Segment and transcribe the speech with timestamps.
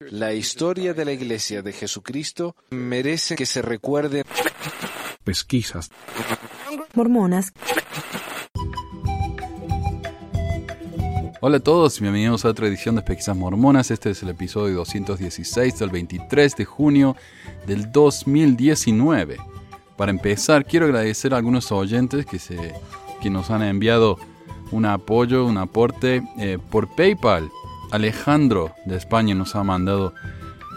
[0.00, 4.24] La historia de la Iglesia de Jesucristo merece que se recuerde.
[5.24, 5.90] Pesquisas.
[6.94, 7.52] Mormonas.
[11.40, 13.90] Hola a todos, bienvenidos a otra edición de Pesquisas Mormonas.
[13.90, 17.16] Este es el episodio 216 del 23 de junio
[17.66, 19.38] del 2019.
[19.96, 22.74] Para empezar, quiero agradecer a algunos oyentes que, se,
[23.22, 24.18] que nos han enviado
[24.72, 27.50] un apoyo, un aporte eh, por PayPal.
[27.90, 30.12] Alejandro de España nos ha mandado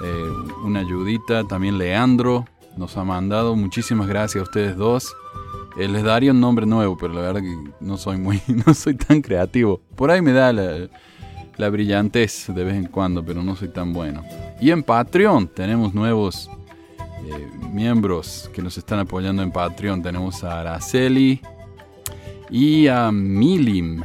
[0.03, 0.29] eh,
[0.63, 2.45] una ayudita, también Leandro
[2.77, 5.13] nos ha mandado, muchísimas gracias a ustedes dos.
[5.77, 8.95] Eh, les daría un nombre nuevo, pero la verdad que no soy muy, no soy
[8.95, 9.81] tan creativo.
[9.95, 10.87] Por ahí me da la,
[11.57, 14.23] la brillantez de vez en cuando, pero no soy tan bueno.
[14.61, 16.49] Y en Patreon tenemos nuevos
[17.25, 20.01] eh, miembros que nos están apoyando en Patreon.
[20.01, 21.41] Tenemos a Araceli
[22.49, 24.03] y a Milim.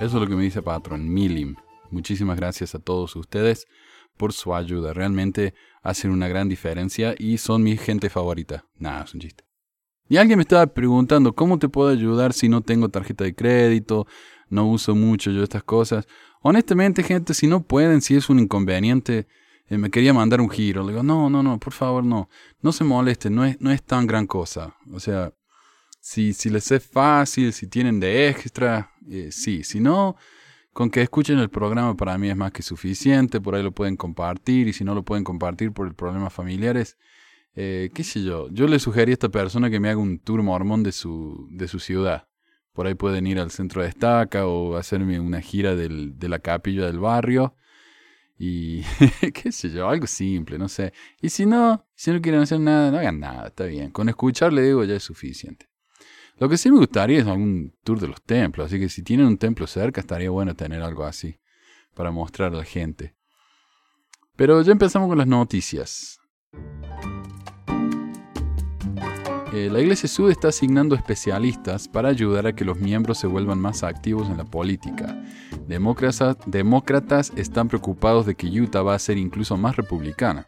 [0.00, 1.54] Eso es lo que me dice Patreon, Milim.
[1.90, 3.66] Muchísimas gracias a todos ustedes
[4.16, 4.92] por su ayuda.
[4.92, 8.64] Realmente hacen una gran diferencia y son mi gente favorita.
[8.78, 9.44] Nada, es un chiste.
[10.08, 14.06] Y alguien me estaba preguntando, ¿cómo te puedo ayudar si no tengo tarjeta de crédito?
[14.48, 16.06] No uso mucho yo estas cosas.
[16.42, 19.28] Honestamente, gente, si no pueden, si es un inconveniente,
[19.68, 20.82] eh, me quería mandar un giro.
[20.82, 22.28] Le digo, no, no, no, por favor, no.
[22.60, 24.74] No se molesten, no es, no es tan gran cosa.
[24.92, 25.32] O sea,
[26.00, 29.62] si, si les es fácil, si tienen de extra, eh, sí.
[29.62, 30.16] Si no,
[30.72, 33.96] con que escuchen el programa para mí es más que suficiente, por ahí lo pueden
[33.96, 36.96] compartir y si no lo pueden compartir por problemas familiares,
[37.54, 40.42] eh, qué sé yo, yo le sugerí a esta persona que me haga un tour
[40.42, 42.28] mormón de su, de su ciudad.
[42.72, 46.38] Por ahí pueden ir al centro de estaca o hacerme una gira del, de la
[46.38, 47.56] capilla del barrio.
[48.38, 48.82] Y
[49.34, 50.92] qué sé yo, algo simple, no sé.
[51.20, 53.90] Y si no, si no quieren hacer nada, no hagan nada, está bien.
[53.90, 55.69] Con escuchar le digo ya es suficiente.
[56.40, 59.26] Lo que sí me gustaría es algún tour de los templos, así que si tienen
[59.26, 61.38] un templo cerca estaría bueno tener algo así
[61.94, 63.14] para mostrar a la gente.
[64.36, 66.18] Pero ya empezamos con las noticias.
[69.52, 73.60] Eh, la Iglesia Sud está asignando especialistas para ayudar a que los miembros se vuelvan
[73.60, 75.22] más activos en la política.
[75.68, 80.46] Demócratas, demócratas están preocupados de que Utah va a ser incluso más republicana.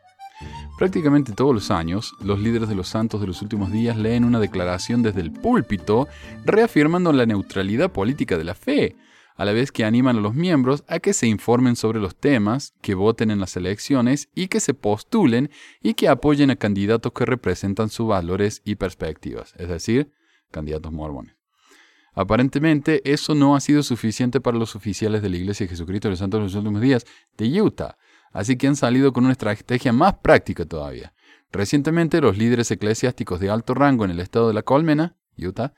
[0.78, 4.41] Prácticamente todos los años, los líderes de los santos de los últimos días leen una
[4.41, 6.08] declaración desde el púlpito
[6.44, 8.97] reafirmando la neutralidad política de la fe,
[9.36, 12.75] a la vez que animan a los miembros a que se informen sobre los temas,
[12.80, 15.50] que voten en las elecciones y que se postulen
[15.82, 20.12] y que apoyen a candidatos que representan sus valores y perspectivas, es decir,
[20.50, 21.36] candidatos mormones.
[22.14, 26.12] Aparentemente, eso no ha sido suficiente para los oficiales de la Iglesia de Jesucristo de
[26.12, 27.06] los Santos de los últimos días
[27.38, 27.97] de Utah,
[28.32, 31.12] así que han salido con una estrategia más práctica todavía.
[31.53, 35.75] Recientemente, los líderes eclesiásticos de alto rango en el estado de la Colmena, Utah,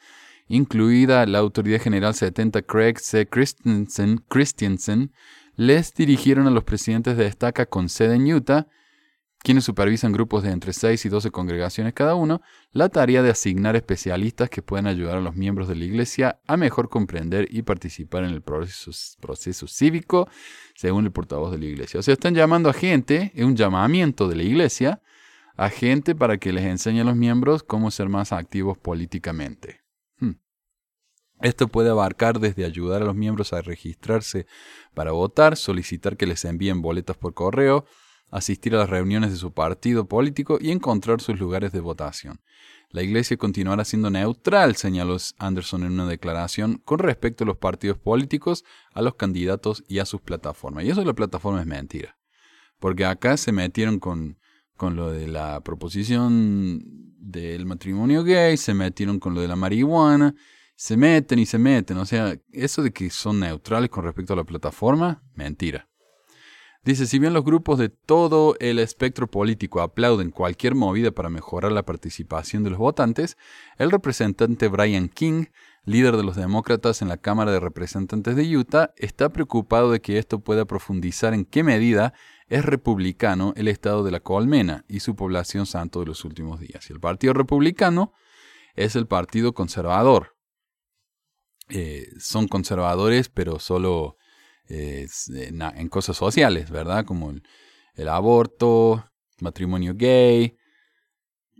[0.46, 3.28] incluida la autoridad general 70 Craig C.
[3.28, 5.12] Christensen,
[5.56, 8.68] les dirigieron a los presidentes de estaca con sede en Utah,
[9.44, 12.40] quienes supervisan grupos de entre 6 y 12 congregaciones cada uno,
[12.72, 16.56] la tarea de asignar especialistas que puedan ayudar a los miembros de la iglesia a
[16.56, 20.30] mejor comprender y participar en el proceso, cívico,
[20.74, 22.00] según el portavoz de la iglesia.
[22.00, 25.02] O sea, están llamando a gente, es un llamamiento de la iglesia,
[25.56, 29.82] a gente para que les enseñe a los miembros cómo ser más activos políticamente.
[30.16, 30.36] Hmm.
[31.42, 34.46] Esto puede abarcar desde ayudar a los miembros a registrarse
[34.94, 37.84] para votar, solicitar que les envíen boletas por correo,
[38.34, 42.40] asistir a las reuniones de su partido político y encontrar sus lugares de votación.
[42.90, 47.96] La Iglesia continuará siendo neutral, señaló Anderson en una declaración, con respecto a los partidos
[47.96, 50.84] políticos, a los candidatos y a sus plataformas.
[50.84, 52.18] Y eso de la plataforma es mentira.
[52.80, 54.40] Porque acá se metieron con,
[54.76, 56.82] con lo de la proposición
[57.18, 60.34] del matrimonio gay, se metieron con lo de la marihuana,
[60.74, 61.98] se meten y se meten.
[61.98, 65.88] O sea, eso de que son neutrales con respecto a la plataforma, mentira.
[66.84, 71.72] Dice, si bien los grupos de todo el espectro político aplauden cualquier movida para mejorar
[71.72, 73.38] la participación de los votantes,
[73.78, 75.46] el representante Brian King,
[75.86, 80.18] líder de los demócratas en la Cámara de Representantes de Utah, está preocupado de que
[80.18, 82.12] esto pueda profundizar en qué medida
[82.48, 86.90] es republicano el estado de la Colmena y su población santo de los últimos días.
[86.90, 88.12] Y el Partido Republicano
[88.74, 90.36] es el Partido Conservador.
[91.70, 94.18] Eh, son conservadores, pero solo
[94.68, 97.04] en, cosas sociales, ¿verdad?
[97.04, 97.32] Como
[97.94, 99.04] el, aborto,
[99.40, 100.56] matrimonio gay,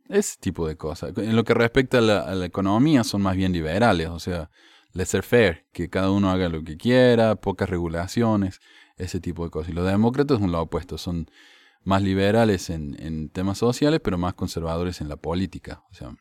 [0.09, 1.13] ese tipo de cosas.
[1.17, 4.51] En lo que respecta a la, economía, son más bien liberales, o sea,
[4.93, 8.61] laissez-faire, que cada uno haga lo que quiera, pocas regulaciones,
[8.97, 9.71] ese tipo de cosas.
[9.71, 11.29] Y los demócratas son lo opuesto, son
[11.83, 15.85] más liberales en, temas sociales, pero más conservadores en la política.
[15.91, 16.15] O sea,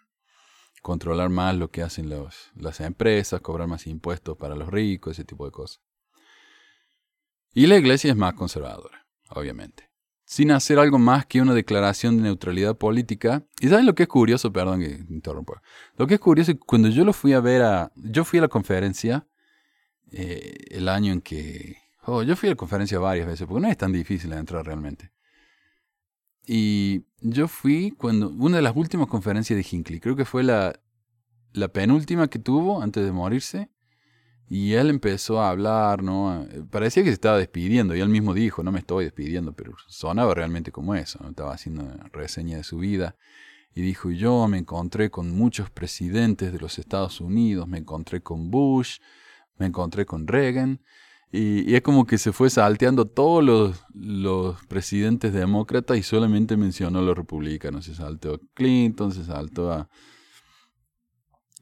[0.82, 5.46] controlar más lo que hacen las empresas, cobrar más impuestos para los ricos, ese tipo
[5.46, 5.82] de cosas.
[7.54, 9.90] Y la iglesia es más conservadora, obviamente.
[10.34, 13.46] sin hacer algo más que una declaración de neutralidad política.
[13.60, 14.52] ¿Y sabes lo que es curioso?
[14.52, 15.62] Perdón que interrumpa.
[15.96, 17.92] Lo que es curioso es que cuando yo lo fui a ver a...
[17.96, 19.28] Yo fui a la conferencia
[20.12, 21.78] eh, el año en que...
[22.06, 25.12] Oh, yo fui a la conferencia varias veces, porque no es tan difícil entrar realmente.
[26.48, 28.30] Y yo fui cuando...
[28.30, 30.80] Una de las últimas conferencias de Hinckley, creo que fue la,
[31.52, 33.70] la penúltima que tuvo antes de morirse.
[34.50, 36.46] Y él empezó a hablar, ¿no?
[36.70, 40.34] Parecía que se estaba despidiendo, y él mismo dijo, no me estoy despidiendo, pero sonaba
[40.34, 41.30] realmente como eso, ¿no?
[41.30, 43.16] estaba haciendo reseña de su vida.
[43.74, 48.52] Y dijo, yo me encontré con muchos presidentes de los Estados Unidos, me encontré con
[48.52, 49.00] Bush,
[49.58, 50.80] me encontré con Reagan,
[51.36, 57.00] y, es como que se fue salteando todos los, los presidentes demócratas y solamente mencionó
[57.00, 57.86] a los republicanos.
[57.86, 59.90] Se saltó a Clinton, se saltó a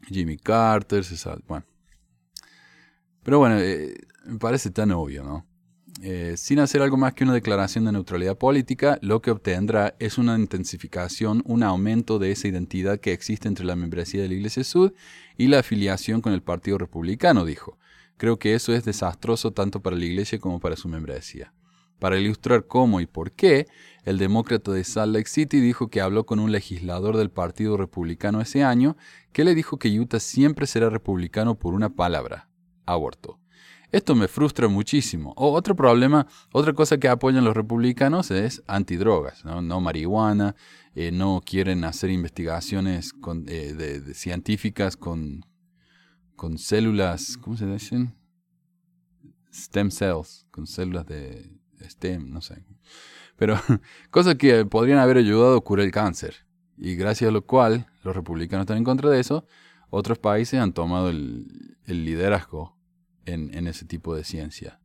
[0.09, 1.45] Jimmy Carter, se saltó...
[1.47, 1.65] Bueno,
[3.23, 3.95] pero bueno, eh,
[4.25, 5.45] me parece tan obvio, ¿no?
[6.03, 10.17] Eh, sin hacer algo más que una declaración de neutralidad política, lo que obtendrá es
[10.17, 14.63] una intensificación, un aumento de esa identidad que existe entre la membresía de la Iglesia
[14.63, 14.93] Sud
[15.37, 17.77] y la afiliación con el Partido Republicano, dijo.
[18.17, 21.53] Creo que eso es desastroso tanto para la Iglesia como para su membresía.
[21.99, 23.67] Para ilustrar cómo y por qué,
[24.03, 28.41] el demócrata de Salt Lake City dijo que habló con un legislador del Partido Republicano
[28.41, 28.97] ese año
[29.33, 32.49] que le dijo que Utah siempre será republicano por una palabra,
[32.85, 33.39] aborto.
[33.91, 35.33] Esto me frustra muchísimo.
[35.35, 40.55] O otro problema, otra cosa que apoyan los republicanos es antidrogas, no, marihuana,
[40.95, 43.13] eh, no quieren hacer investigaciones
[43.47, 45.45] eh, científicas con,
[46.35, 48.15] con células, ¿cómo se dicen?
[49.53, 51.51] Stem cells, con células de
[51.81, 52.63] STEM, no sé.
[53.35, 53.59] Pero
[54.09, 56.45] cosas que podrían haber ayudado a curar el cáncer.
[56.77, 59.45] Y gracias a lo cual los republicanos están en contra de eso,
[59.89, 62.75] otros países han tomado el, el liderazgo
[63.25, 64.79] en, ese tipo de ciencia.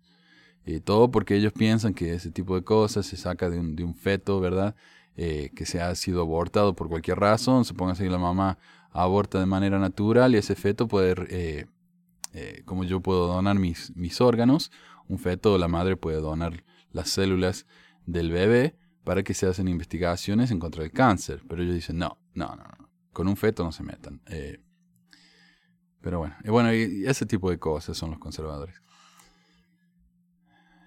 [0.65, 4.41] Y todo porque ellos piensan que ese tipo de cosas se saca de un, feto,
[4.41, 4.75] ¿verdad?
[5.17, 7.65] Eh, que se ha sido abortado por cualquier razón.
[7.65, 8.59] Supongo que la mamá
[8.91, 11.67] aborta de manera natural y ese feto puede, eh,
[12.35, 14.73] eh, como yo puedo donar mis, mis órganos,
[15.09, 17.67] un feto, la madre puede donar las células
[18.07, 21.43] del bebé para que se hacen investigaciones en contra del cáncer.
[21.49, 22.91] Pero ellos dicen, no, no, no, no.
[23.13, 24.21] con un feto no se metan.
[26.07, 28.77] Pero bueno, bueno, ese tipo de cosas son los conservadores.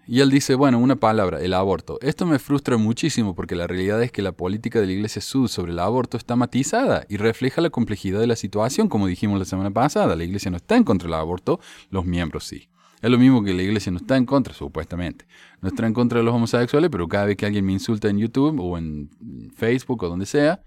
[0.08, 2.00] Y él dice, bueno, una palabra, el aborto.
[2.02, 5.50] Esto me frustra muchísimo porque la realidad es que la política de la Iglesia Sud
[5.50, 9.44] sobre el aborto está matizada y refleja la complejidad de la situación, como dijimos la
[9.44, 10.16] semana pasada.
[10.16, 12.70] La Iglesia no está en contra del aborto, los miembros sí.
[13.02, 15.26] Es lo mismo que la Iglesia no está en contra, supuestamente.
[15.60, 18.20] No está en contra de los homosexuales, pero cada vez que alguien me insulta en
[18.20, 19.10] YouTube o en
[19.54, 20.64] Facebook o donde sea,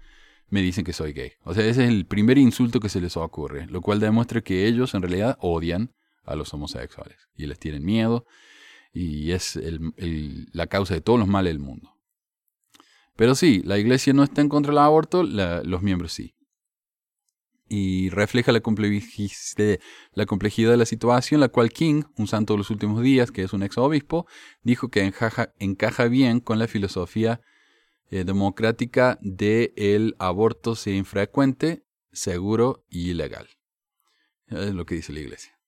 [0.53, 1.31] me dicen que soy gay.
[1.45, 4.67] O sea, ese es el primer insulto que se les ocurre, lo cual demuestra que
[4.67, 5.95] ellos en realidad odian
[6.25, 8.27] a los homosexuales y les tienen miedo
[8.93, 9.59] y es
[9.97, 11.97] la causa de todos los males del mundo.
[13.15, 16.35] Pero sí, la iglesia no está en contra del aborto, los miembros sí.
[17.67, 22.69] Y refleja la, la complejidad de la situación, la cual King, un santo de los
[22.69, 24.27] últimos días, que es un ex obispo,
[24.61, 25.11] dijo que
[25.57, 27.41] encaja bien con la filosofía
[28.13, 33.47] eh, democrática de el aborto sea infrecuente, seguro y ilegal.
[34.45, 35.59] Es lo que dice la Iglesia.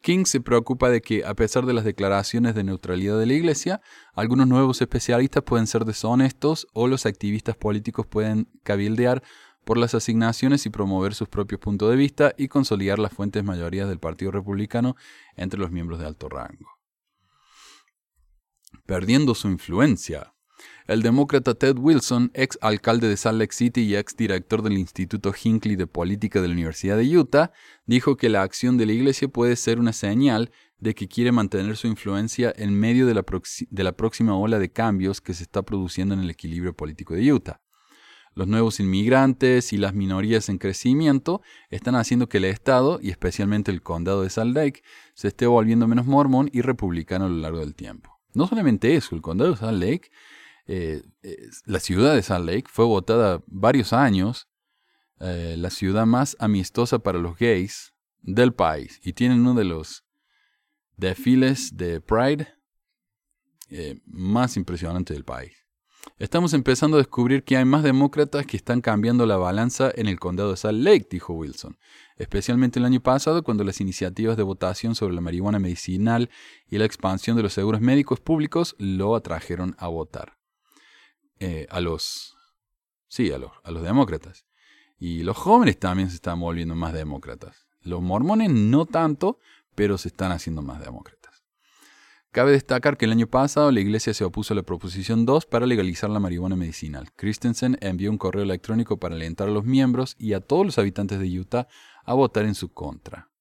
[0.00, 3.82] King se preocupa de que, a pesar de las declaraciones de neutralidad de la Iglesia,
[4.14, 9.22] algunos nuevos especialistas pueden ser deshonestos o los activistas políticos pueden cabildear
[9.66, 13.90] por las asignaciones y promover sus propios puntos de vista y consolidar las fuentes mayorías
[13.90, 14.96] del Partido Republicano
[15.36, 16.70] entre los miembros de alto rango.
[18.86, 20.31] Perdiendo su influencia,
[20.86, 25.32] el demócrata Ted Wilson, ex alcalde de Salt Lake City y ex director del Instituto
[25.32, 27.52] Hinckley de Política de la Universidad de Utah,
[27.86, 30.50] dijo que la acción de la Iglesia puede ser una señal
[30.82, 35.32] de que quiere mantener su influencia en medio de la, próxima ola de cambios que
[35.32, 37.60] se está produciendo en el equilibrio político de Utah.
[38.34, 43.70] Los nuevos inmigrantes y las minorías en crecimiento están haciendo que el Estado, y especialmente
[43.70, 44.82] el condado de Salt Lake,
[45.14, 48.18] se esté volviendo menos mormón y republicano a lo largo del tiempo.
[48.34, 50.10] No solamente eso, el condado de Salt Lake
[50.66, 51.02] eh,
[51.64, 54.48] la ciudad de Salt Lake fue votada varios años
[55.24, 60.04] eh, la ciudad más amistosa para los gays del país y tienen uno de los
[60.96, 62.48] desfiles de Pride
[63.70, 65.52] eh, más impresionantes del país.
[66.18, 70.18] Estamos empezando a descubrir que hay más demócratas que están cambiando la balanza en el
[70.18, 71.78] condado de Salt Lake, dijo Wilson,
[72.16, 76.30] especialmente el año pasado cuando las iniciativas de votación sobre la marihuana medicinal
[76.66, 80.41] y la expansión de los seguros médicos públicos lo atrajeron a votar.
[81.44, 82.36] Eh, a los,
[83.08, 84.46] sí, a los, a los demócratas.
[84.96, 87.66] Y los jóvenes también se están volviendo más demócratas.
[87.80, 89.40] Los mormones no tanto,
[89.74, 91.42] pero se están haciendo más demócratas.
[92.30, 95.66] Cabe destacar que el año pasado la Iglesia se opuso a la Proposición 2 para
[95.66, 97.12] legalizar la marihuana medicinal.
[97.16, 101.18] Christensen envió un correo electrónico para alentar a los miembros y a todos los habitantes
[101.18, 101.66] de Utah
[102.04, 103.32] a votar en su contra.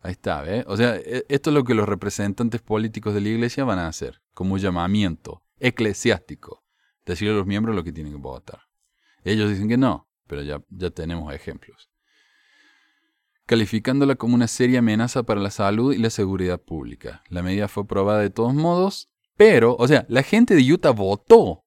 [0.00, 0.64] Ahí está, ¿eh?
[0.66, 3.86] O sea, e, esto es lo que los representantes políticos de la Iglesia van a
[3.86, 6.61] hacer, como llamamiento eclesiástico.
[7.04, 8.62] Decirle a los miembros lo que tienen que votar.
[9.24, 11.92] Ellos dicen que no, pero ya, ya tenemos ejemplos
[13.46, 17.22] calificándola como una seria amenaza para la salud y la seguridad pública.
[17.28, 21.64] La medida fue aprobada de todos modos, pero, o sea, la gente de Utah votó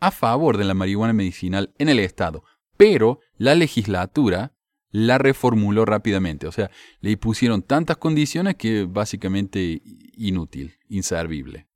[0.00, 2.44] a favor de la marihuana medicinal en el estado,
[2.76, 4.54] pero la legislatura
[4.90, 9.82] la reformuló rápidamente, o sea, le pusieron tantas condiciones que básicamente
[10.16, 11.68] inútil, inservible.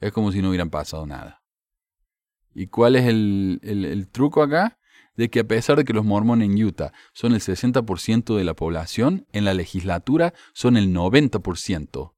[0.00, 1.42] Es como si no hubieran pasado nada.
[2.58, 4.78] ¿Y cuál es el, el truco acá?
[5.16, 8.54] de que a pesar de que los mormones en Utah son el 60% de la
[8.54, 12.12] población, en la legislatura son el 90%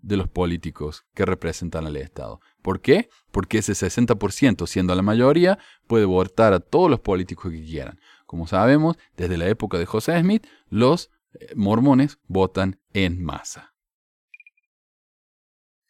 [0.00, 2.40] de los políticos que representan al Estado.
[2.62, 3.08] ¿Por qué?
[3.30, 7.98] Porque ese 60%, siendo la mayoría, puede votar a todos los políticos que quieran.
[8.26, 13.74] Como sabemos, desde la época de José Smith, los eh, mormones votan en masa.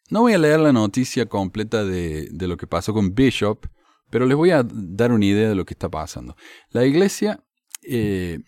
[0.09, 3.67] No voy a leer la noticia completa de, lo que pasó con Bishop,
[4.09, 6.35] pero les voy a dar una idea de lo que está pasando.
[6.71, 7.43] La iglesia,
[7.83, 8.39] eh,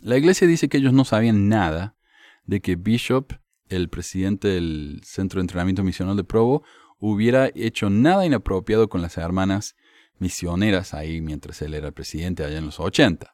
[0.00, 1.96] la iglesia dice que ellos no sabían nada
[2.44, 3.32] de que Bishop,
[3.68, 6.64] el presidente del Centro de Entrenamiento Misional de Provo,
[6.98, 9.76] hubiera hecho nada inapropiado con las hermanas
[10.18, 13.32] misioneras ahí mientras él era presidente allá en los 80.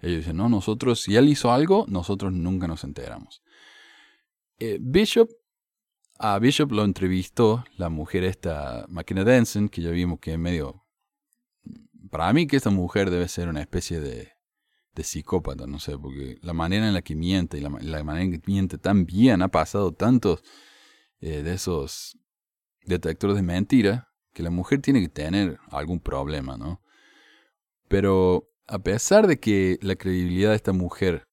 [0.00, 3.42] Ellos dicen, no, nosotros, si él hizo algo, nosotros nunca nos enteramos.
[4.58, 5.30] Eh, Bishop,
[6.18, 10.86] a Bishop lo entrevistó la mujer esta, Makina Denson, que ya vimos que es medio
[12.10, 14.32] para mí que esta mujer debe ser una especie de,
[14.94, 18.32] de psicópata, no sé, porque la manera en la que miente y la, manera en
[18.32, 20.42] que miente tan bien ha pasado tantos
[21.20, 22.18] eh, de esos
[22.84, 26.82] detectores de mentira que la mujer tiene que tener algún problema, ¿no?
[27.88, 31.28] Pero a pesar de que la credibilidad de esta mujer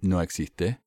[0.00, 0.81] no existe,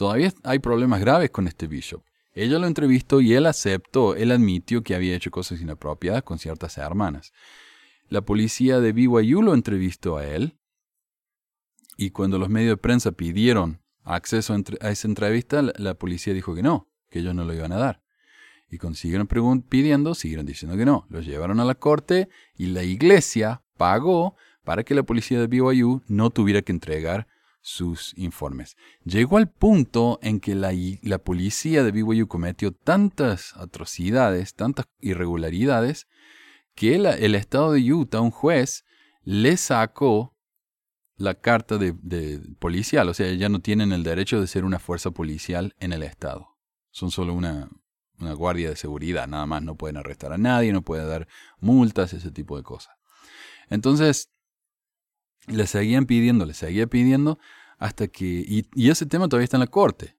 [0.00, 2.02] todavía hay problemas graves con este bishop.
[2.32, 6.78] Ella lo entrevistó y él aceptó, él admitió que había hecho cosas inapropiadas con ciertas
[6.78, 7.34] hermanas.
[8.08, 10.56] La policía de BYU lo entrevistó a él
[11.98, 16.62] y cuando los medios de prensa pidieron acceso a esa entrevista, la policía dijo que
[16.62, 18.02] no, que ellos no lo iban a dar.
[18.70, 19.28] Y cuando siguieron
[19.68, 21.04] pidiendo, siguieron diciendo que no.
[21.10, 26.00] Los llevaron a la corte y la iglesia pagó para que la policía de BYU
[26.06, 27.26] no tuviera que entregar
[27.60, 28.76] sus informes.
[29.04, 36.06] Llegó al punto en que la, la policía de BYU cometió tantas atrocidades, tantas irregularidades,
[36.74, 38.84] que el, estado de Utah, un juez,
[39.22, 40.34] le sacó
[41.16, 43.08] la carta de, policial.
[43.08, 46.56] O sea, ya no tienen el derecho de ser una fuerza policial en el estado.
[46.90, 47.68] Son solo una,
[48.18, 49.62] una guardia de seguridad, nada más.
[49.62, 52.94] No pueden arrestar a nadie, no pueden dar multas, ese tipo de cosas.
[53.68, 54.30] Entonces,
[55.50, 57.38] le seguían pidiendo, le seguía pidiendo,
[57.78, 58.26] hasta que...
[58.26, 60.16] Y, ese tema todavía está en la corte.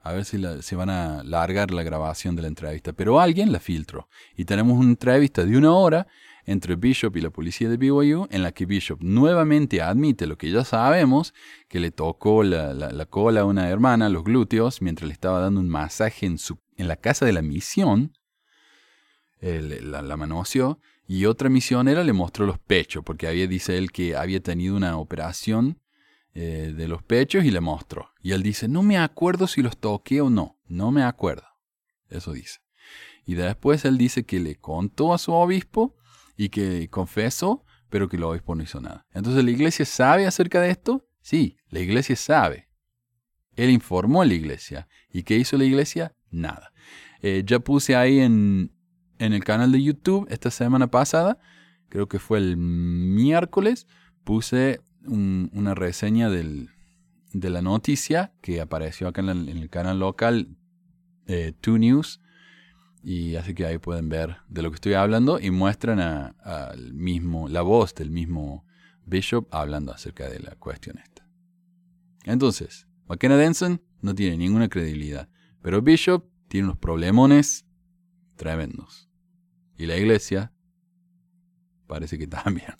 [0.00, 2.92] A ver si se van a largar la grabación de la entrevista.
[2.92, 4.08] Pero alguien la filtró.
[4.36, 6.06] Y tenemos una entrevista de una hora
[6.44, 10.50] entre Bishop y la policía de BYU, en la que Bishop nuevamente admite lo que
[10.50, 11.32] ya sabemos,
[11.68, 15.70] que le tocó la, cola a una hermana, los glúteos, mientras le estaba dando un
[15.70, 18.12] masaje en, su, en la casa de la misión.
[19.40, 24.16] la, la manoseó y otra misionera le mostró los pechos, porque había, dice él, que
[24.16, 25.80] había tenido una operación
[26.34, 28.10] eh, de los pechos y le mostró.
[28.22, 31.46] Y él dice, no me acuerdo si los toqué o no, no me acuerdo.
[32.08, 32.60] Eso dice.
[33.26, 35.96] Y después él dice que le contó a su obispo
[36.36, 39.06] y que confesó, pero que el obispo no hizo nada.
[39.12, 41.06] Entonces, ¿la iglesia sabe acerca de esto?
[41.20, 42.68] Sí, la iglesia sabe.
[43.56, 44.88] Él informó a la iglesia.
[45.10, 46.14] ¿Y qué hizo la iglesia?
[46.30, 46.72] Nada.
[47.22, 48.73] Eh, ya puse ahí en,
[49.18, 51.38] en el canal de YouTube esta semana pasada,
[51.88, 53.86] creo que fue el miércoles,
[54.24, 56.70] puse una reseña del,
[57.32, 60.56] de la noticia que apareció acá en, el canal local
[61.26, 62.20] eh, 2 News.
[63.02, 67.48] Y así que ahí pueden ver de lo que estoy hablando y muestran al mismo,
[67.48, 68.64] la voz del mismo
[69.04, 71.28] Bishop hablando acerca de la cuestión esta.
[72.24, 75.28] Entonces, McKenna Denson no tiene ninguna credibilidad,
[75.60, 77.66] pero Bishop tiene unos problemones
[78.36, 79.08] tremendos.
[79.76, 80.52] Y la iglesia
[81.86, 82.74] parece que también.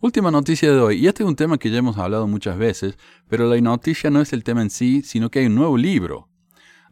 [0.00, 2.98] Última noticia de hoy, y este es un tema que ya hemos hablado muchas veces,
[3.26, 6.28] pero la noticia no es el tema en sí, sino que hay un nuevo libro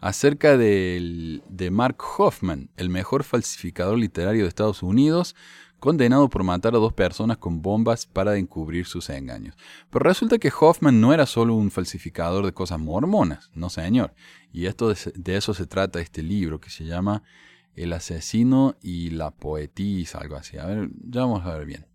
[0.01, 5.37] acerca de, de Mark Hoffman, el mejor falsificador literario de Estados Unidos,
[5.83, 9.57] condenado por matar a dos personas con bombas para encubrir sus engaños.
[9.91, 14.15] Pero resulta que Hoffman no era solo un falsificador de cosas mormonas, no señor.
[14.53, 17.25] Y esto de, de eso se trata este libro que se llama
[17.75, 20.57] El asesino y la poetisa, algo así.
[20.57, 21.89] A ver, ya vamos a ver bien.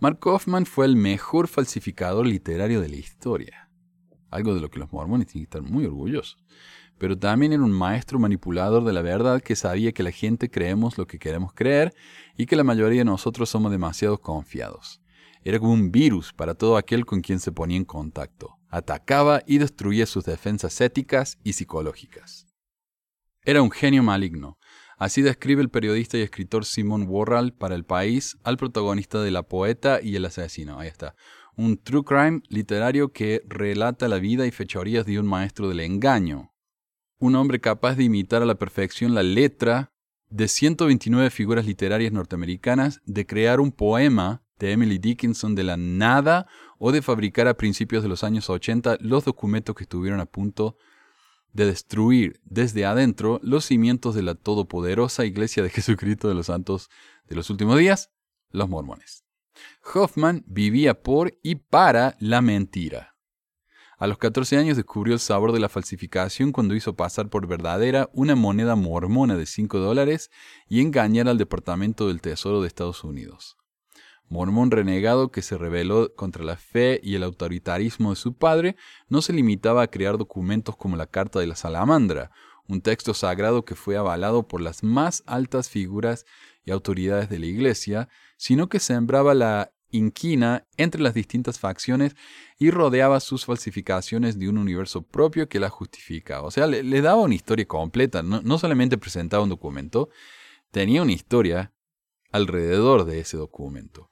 [0.00, 3.68] Mark Hoffman fue el mejor falsificador literario de la historia.
[4.30, 6.42] Algo de lo que los mormones tienen que estar muy orgullosos
[6.98, 10.96] pero también era un maestro manipulador de la verdad que sabía que la gente creemos
[10.96, 11.94] lo que queremos creer
[12.36, 15.00] y que la mayoría de nosotros somos demasiado confiados.
[15.42, 18.56] Era como un virus para todo aquel con quien se ponía en contacto.
[18.70, 22.46] Atacaba y destruía sus defensas éticas y psicológicas.
[23.42, 24.58] Era un genio maligno.
[24.96, 29.42] Así describe el periodista y escritor Simon Worrell para El País al protagonista de La
[29.42, 30.78] poeta y el asesino.
[30.78, 31.14] Ahí está.
[31.56, 36.53] Un true crime literario que relata la vida y fechorías de un maestro del engaño,
[37.18, 39.92] un hombre capaz de imitar a la perfección la letra
[40.30, 46.46] de 129 figuras literarias norteamericanas, de crear un poema de Emily Dickinson de la nada
[46.78, 50.76] o de fabricar a principios de los años 80 los documentos que estuvieron a punto
[51.52, 56.90] de destruir desde adentro los cimientos de la todopoderosa Iglesia de Jesucristo de los Santos
[57.28, 58.10] de los últimos días,
[58.50, 59.24] los mormones.
[59.94, 63.13] Hoffman vivía por y para la mentira.
[63.98, 68.10] A los 14 años descubrió el sabor de la falsificación cuando hizo pasar por verdadera
[68.12, 70.30] una moneda mormona de 5 dólares
[70.68, 73.56] y engañar al Departamento del Tesoro de Estados Unidos.
[74.28, 78.76] Mormón renegado que se rebeló contra la fe y el autoritarismo de su padre,
[79.08, 82.30] no se limitaba a crear documentos como la Carta de la Salamandra,
[82.66, 86.24] un texto sagrado que fue avalado por las más altas figuras
[86.64, 92.16] y autoridades de la Iglesia, sino que sembraba la inquina entre las distintas facciones
[92.58, 96.42] y rodeaba sus falsificaciones de un universo propio que la justifica.
[96.42, 100.08] O sea, le, daba una historia completa, no, solamente presentaba un documento,
[100.70, 101.72] tenía una historia
[102.32, 104.10] alrededor de ese documento.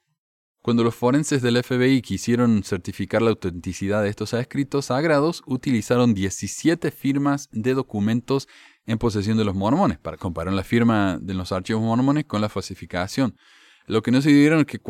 [0.63, 6.93] Cuando los forenses del FBI quisieron certificar la autenticidad de estos escritos sagrados, utilizaron 17
[6.93, 8.47] firmas de documentos
[8.87, 12.49] en posesión de los mormones para comparar la firma de los archivos mormones con la
[12.49, 13.37] falsificación.
[13.87, 14.81] Lo que no se dieron es que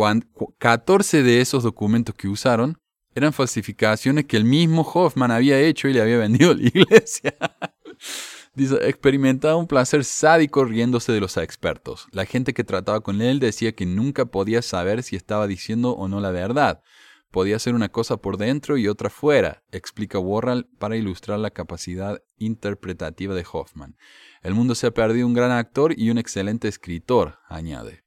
[0.59, 2.79] 14 de esos documentos que usaron
[3.15, 7.35] eran falsificaciones que el mismo Hoffman había hecho y le había vendido a la iglesia.
[8.55, 12.07] Dice, experimentaba un placer sádico riéndose de los expertos.
[12.13, 16.07] La gente que trataba con él decía que nunca podía saber si estaba diciendo o
[16.07, 16.83] no la verdad.
[17.31, 22.23] Podía ser una cosa por dentro y otra fuera, explica Worrell para ilustrar la capacidad
[22.37, 23.97] interpretativa de Hoffman.
[24.43, 28.05] El mundo se ha perdido un gran actor y un excelente escritor, añade.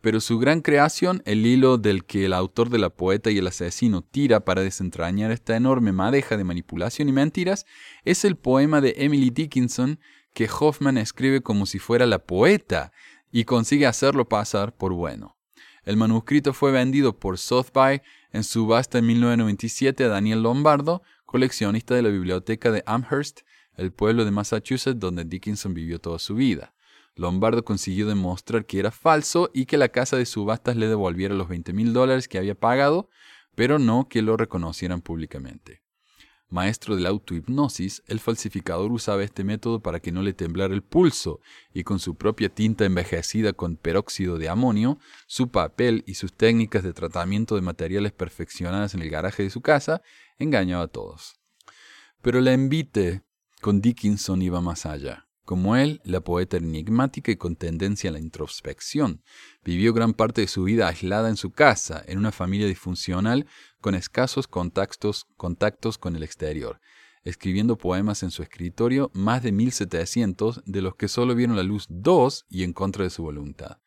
[0.00, 3.46] Pero su gran creación, el hilo del que el autor de la poeta y el
[3.48, 7.66] asesino tira para desentrañar esta enorme madeja de manipulación y mentiras,
[8.04, 9.98] es el poema de Emily Dickinson
[10.34, 12.92] que Hoffman escribe como si fuera la poeta
[13.32, 15.36] y consigue hacerlo pasar por bueno.
[15.84, 22.02] El manuscrito fue vendido por Sotheby en subasta en 1997 a Daniel Lombardo, coleccionista de
[22.02, 23.40] la biblioteca de Amherst,
[23.74, 26.74] el pueblo de Massachusetts donde Dickinson vivió toda su vida.
[27.18, 31.48] Lombardo consiguió demostrar que era falso y que la casa de subastas le devolviera los
[31.48, 33.10] 20 mil dólares que había pagado,
[33.56, 35.82] pero no que lo reconocieran públicamente.
[36.48, 40.82] Maestro de la autohipnosis, el falsificador usaba este método para que no le temblara el
[40.82, 41.40] pulso
[41.74, 46.84] y con su propia tinta envejecida con peróxido de amonio, su papel y sus técnicas
[46.84, 50.02] de tratamiento de materiales perfeccionadas en el garaje de su casa,
[50.38, 51.34] engañaba a todos.
[52.22, 53.22] Pero la envite
[53.60, 55.27] con Dickinson iba más allá.
[55.48, 59.22] Como él, la poeta enigmática y con tendencia a la introspección,
[59.64, 63.46] vivió gran parte de su vida aislada en su casa, en una familia disfuncional,
[63.80, 66.82] con escasos contactos, contactos con el exterior,
[67.24, 71.86] escribiendo poemas en su escritorio, más de 1700, de los que solo vieron la luz
[71.88, 73.78] dos y en contra de su voluntad.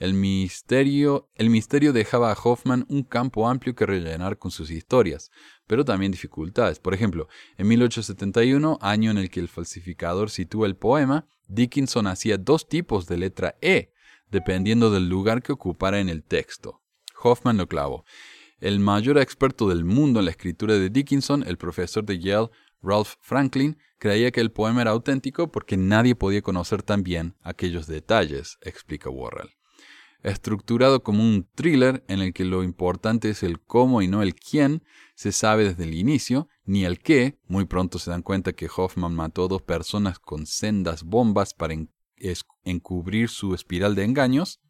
[0.00, 5.30] El misterio, el misterio dejaba a Hoffman un campo amplio que rellenar con sus historias,
[5.66, 6.78] pero también dificultades.
[6.78, 12.38] Por ejemplo, en 1871, año en el que el falsificador sitúa el poema, Dickinson hacía
[12.38, 13.92] dos tipos de letra E,
[14.30, 16.80] dependiendo del lugar que ocupara en el texto.
[17.22, 18.06] Hoffman lo clavó.
[18.58, 22.48] El mayor experto del mundo en la escritura de Dickinson, el profesor de Yale,
[22.80, 27.86] Ralph Franklin, creía que el poema era auténtico porque nadie podía conocer tan bien aquellos
[27.86, 29.59] detalles, explica Worrell
[30.22, 34.34] estructurado como un thriller en el que lo importante es el cómo y no el
[34.34, 34.82] quién,
[35.14, 39.14] se sabe desde el inicio, ni el qué, muy pronto se dan cuenta que Hoffman
[39.14, 41.74] mató a dos personas con sendas bombas para
[42.64, 44.60] encubrir su espiral de engaños,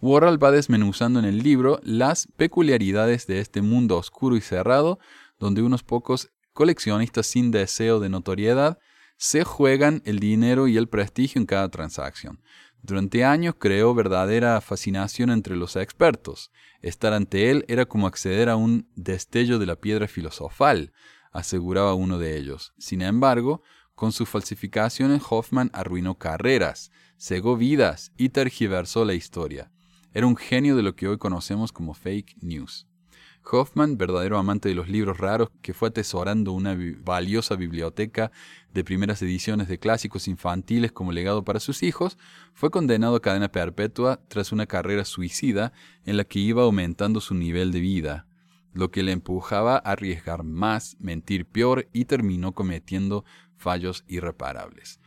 [0.00, 5.00] Worrell va desmenuzando en el libro las peculiaridades de este mundo oscuro y cerrado,
[5.38, 8.78] donde unos pocos coleccionistas sin deseo de notoriedad
[9.16, 12.40] se juegan el dinero y el prestigio en cada transacción.
[12.82, 16.50] Durante años creó verdadera fascinación entre los expertos.
[16.80, 20.92] Estar ante él era como acceder a un destello de la piedra filosofal,
[21.32, 22.72] aseguraba uno de ellos.
[22.78, 23.62] Sin embargo,
[23.94, 29.70] con sus falsificaciones Hoffman arruinó carreras, cegó vidas y tergiversó la historia.
[30.12, 32.87] Era un genio de lo que hoy conocemos como fake news.
[33.44, 38.30] Hoffman, verdadero amante de los libros raros que fue atesorando una valiosa biblioteca
[38.74, 42.18] de primeras ediciones de clásicos infantiles como legado para sus hijos,
[42.52, 45.72] fue condenado a cadena perpetua tras una carrera suicida
[46.04, 48.26] en la que iba aumentando su nivel de vida,
[48.72, 53.24] lo que le empujaba a arriesgar más, mentir peor y terminó cometiendo
[53.56, 55.00] fallos irreparables.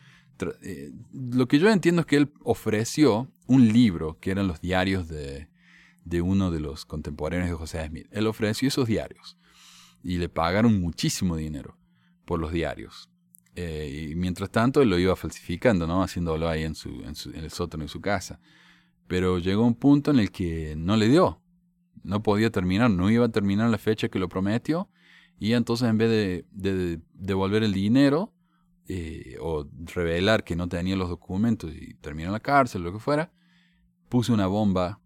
[0.63, 5.07] Eh, lo que yo entiendo es que él ofreció un libro que eran los diarios
[5.07, 5.50] de,
[6.03, 8.07] de uno de los contemporáneos de José Smith.
[8.11, 9.37] Él ofreció esos diarios
[10.03, 11.77] y le pagaron muchísimo dinero
[12.25, 13.09] por los diarios.
[13.55, 16.01] Eh, y mientras tanto él lo iba falsificando, ¿no?
[16.03, 18.39] Haciéndolo ahí en, su, en, el sótano de su casa.
[19.07, 21.41] Pero llegó un punto en el que no le dio.
[22.03, 24.89] No podía terminar, no iba a terminar la fecha que lo prometió.
[25.37, 28.33] Y entonces en vez de, de devolver el dinero
[28.87, 32.99] eh, o revelar que no tenía los documentos y terminó en la cárcel, lo que
[32.99, 33.31] fuera,
[34.09, 34.99] puso una bomba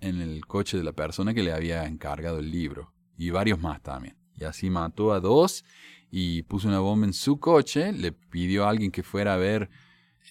[0.00, 2.92] en el coche de la persona que le había encargado el libro.
[3.16, 4.16] Y varios más también.
[4.36, 5.64] Y así mató a dos
[6.10, 7.92] y puso una bomba en su coche.
[7.92, 9.68] Le pidió a alguien que fuera a ver,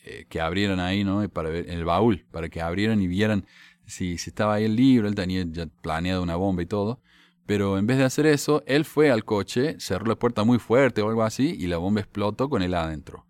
[0.05, 1.27] eh, que abrieran ahí, ¿no?
[1.29, 3.45] Para ver, el baúl, para que abrieran y vieran
[3.85, 5.07] si, si estaba ahí el libro.
[5.07, 6.99] Él tenía ya planeado una bomba y todo.
[7.45, 11.01] Pero en vez de hacer eso, él fue al coche, cerró la puerta muy fuerte
[11.01, 13.25] o algo así y la bomba explotó con él adentro.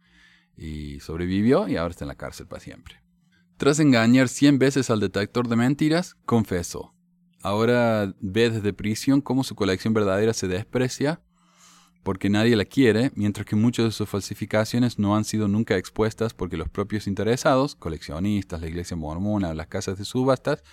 [0.58, 3.00] Y sobrevivió y ahora está en la cárcel para siempre.
[3.60, 6.94] Tras engañar cien veces al detector de mentiras, confesó.
[7.42, 11.22] Ahora ve desde prisión cómo su colección verdadera se desprecia
[12.02, 16.34] porque nadie la quiere, mientras que muchas de sus falsificaciones no han sido nunca expuestas
[16.34, 20.64] porque los propios interesados, coleccionistas, la iglesia mormona, las casas de subastas,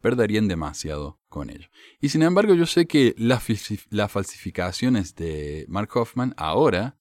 [0.00, 1.68] perderían demasiado con ello.
[2.00, 3.44] Y sin embargo, yo sé que las,
[3.90, 6.96] las falsificaciones de Mark Hoffman ahora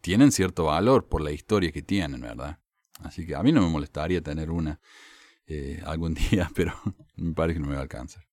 [0.00, 2.58] tienen cierto valor por la historia que tienen, ¿verdad?
[3.04, 4.80] Así que a mí no me molestaría tener una
[5.46, 6.74] eh, algún día, pero
[7.16, 8.24] me parece que no me va a alcanzar.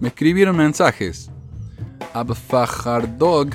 [0.00, 1.30] Me escribieron mensajes.
[2.12, 3.50] Abfahardog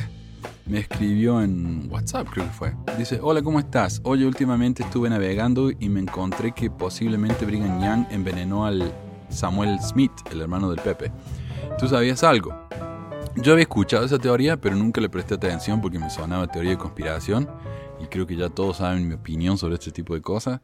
[0.65, 2.73] me escribió en WhatsApp, creo que fue.
[2.97, 3.99] Dice, hola, ¿cómo estás?
[4.03, 8.93] Hoy últimamente estuve navegando y me encontré que posiblemente Brigham Young envenenó al
[9.29, 11.11] Samuel Smith, el hermano del Pepe.
[11.77, 12.53] ¿Tú sabías algo?
[13.35, 16.77] Yo había escuchado esa teoría, pero nunca le presté atención porque me sonaba teoría de
[16.77, 17.49] conspiración
[17.99, 20.61] y creo que ya todos saben mi opinión sobre este tipo de cosas.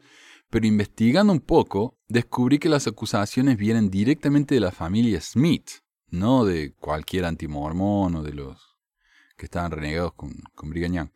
[0.50, 5.70] Pero investigando un poco, descubrí que las acusaciones vienen directamente de la familia Smith,
[6.10, 8.78] no de cualquier antimormón o de los
[9.36, 11.10] que estaban renegados con, con Brigham.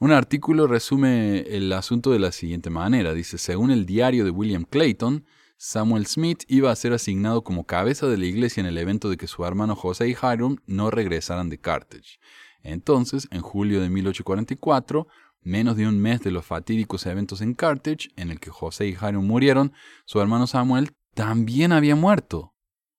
[0.00, 3.14] Un artículo resume el asunto de la siguiente manera.
[3.14, 5.24] Dice, según el diario de William Clayton,
[5.64, 9.16] Samuel Smith iba a ser asignado como cabeza de la iglesia en el evento de
[9.16, 12.18] que su hermano José y Hiram no regresaran de Carthage.
[12.64, 15.06] Entonces, en julio de 1844,
[15.40, 18.90] menos de un mes de los fatídicos eventos en Carthage, en el que José y
[18.90, 19.72] Hiram murieron,
[20.04, 22.56] su hermano Samuel también había muerto,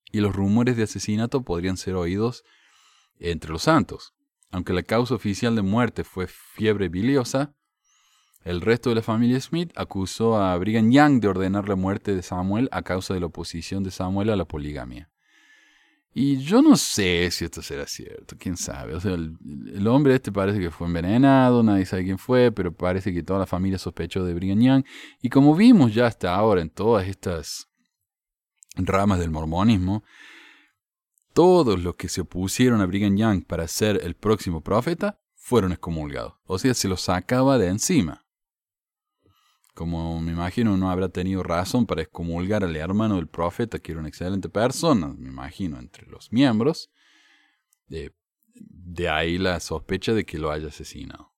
[0.09, 2.45] y los rumores de asesinato podrían ser oídos
[3.19, 4.13] entre los santos.
[4.51, 7.53] Aunque la causa oficial de muerte fue fiebre biliosa,
[8.43, 12.21] el resto de la familia Smith acusó a Brigham Young de ordenar la muerte de
[12.21, 15.09] Samuel a causa de la oposición de Samuel a la poligamia.
[16.15, 18.93] Y yo no sé si esto será cierto, quién sabe.
[18.93, 23.13] O sea, el, hombre este parece que fue envenenado, nadie sabe quién fue, pero parece
[23.13, 24.83] que toda la familia sospechó de Brigham Young.
[25.21, 27.69] Y como vimos ya hasta ahora en todas estas
[28.75, 30.03] ramas del mormonismo,
[31.33, 36.33] todos los que se opusieron a Brigham Young para ser el próximo profeta fueron excomulgados.
[36.45, 38.22] O sea, se los sacaba de encima
[39.73, 43.99] como me imagino no habrá tenido razón para excomulgar al hermano del profeta, que era
[43.99, 46.91] una excelente persona, me imagino, entre los miembros,
[47.87, 48.15] de,
[48.53, 51.33] de ahí la sospecha de que lo haya asesinado.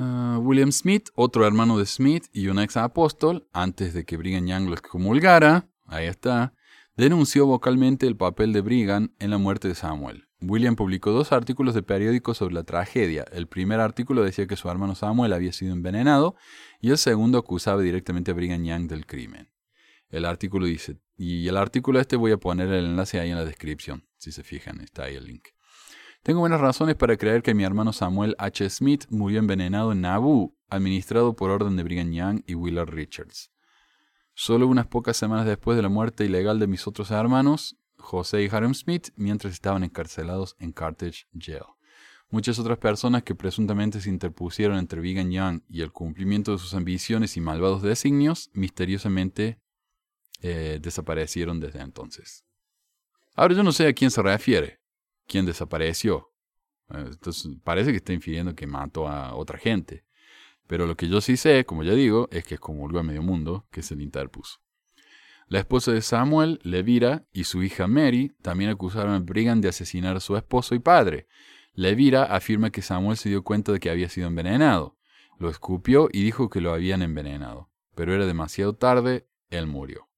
[0.00, 4.46] Ah, William Smith, otro hermano de Smith y un ex apóstol, antes de que Brigham
[4.46, 6.54] Young lo excomulgara, ahí está,
[6.96, 10.27] denunció vocalmente el papel de Brigham en la muerte de Samuel.
[10.40, 13.24] William publicó dos artículos de periódico sobre la tragedia.
[13.32, 16.36] El primer artículo decía que su hermano Samuel había sido envenenado
[16.80, 19.50] y el segundo acusaba directamente a Brigham Young del crimen.
[20.10, 23.44] El artículo dice, y el artículo este voy a poner el enlace ahí en la
[23.44, 25.48] descripción, si se fijan, está ahí el link.
[26.22, 28.70] Tengo buenas razones para creer que mi hermano Samuel H.
[28.70, 33.50] Smith murió envenenado en Nauvoo, administrado por orden de Brigham Young y Willard Richards.
[34.34, 37.76] Solo unas pocas semanas después de la muerte ilegal de mis otros hermanos,
[38.08, 41.66] José y Harum Smith mientras estaban encarcelados en Carthage Jail.
[42.30, 46.72] Muchas otras personas que presuntamente se interpusieron entre Brigham Young y el cumplimiento de sus
[46.72, 49.60] ambiciones y malvados designios, misteriosamente
[50.40, 52.44] eh, desaparecieron desde entonces.
[53.34, 54.80] Ahora yo no sé a quién se refiere,
[55.26, 56.32] quién desapareció.
[56.88, 60.06] Eh, entonces, parece que está infiriendo que mató a otra gente.
[60.66, 63.66] Pero lo que yo sí sé, como ya digo, es que como a medio mundo
[63.70, 64.60] que se le interpuso.
[65.48, 70.14] La esposa de Samuel, Levira, y su hija Mary también acusaron a Brigham de asesinar
[70.14, 71.26] a su esposo y padre.
[71.72, 74.98] Levira afirma que Samuel se dio cuenta de que había sido envenenado.
[75.38, 77.70] Lo escupió y dijo que lo habían envenenado.
[77.94, 80.08] Pero era demasiado tarde, él murió.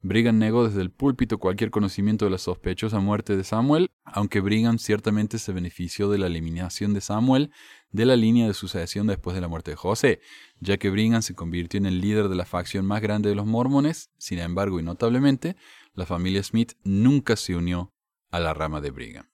[0.00, 4.78] Brigham negó desde el púlpito cualquier conocimiento de la sospechosa muerte de Samuel, aunque Brigham
[4.78, 7.52] ciertamente se benefició de la eliminación de Samuel
[7.94, 10.20] de la línea de sucesión después de la muerte de José,
[10.58, 13.46] ya que Brigham se convirtió en el líder de la facción más grande de los
[13.46, 15.54] mormones, sin embargo y notablemente,
[15.94, 17.94] la familia Smith nunca se unió
[18.32, 19.30] a la rama de Brigham.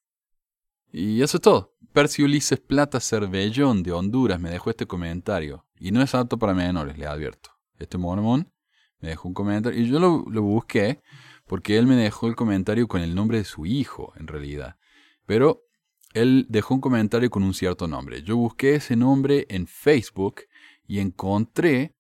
[0.93, 1.75] Y eso es todo.
[1.95, 6.53] Percy Ulises Plata Cervellón de Honduras me dejó este comentario, y no es apto para
[6.53, 7.53] menores, le advierto.
[7.79, 8.53] Este mormón
[8.99, 11.01] me dejó un comentario y yo lo, busqué
[11.47, 14.77] porque él me dejó el comentario con el nombre de su hijo, en realidad.
[15.25, 15.65] Pero
[16.13, 18.23] él dejó un comentario con un cierto nombre.
[18.23, 20.43] Yo busqué ese nombre en Facebook
[20.87, 21.95] y encontré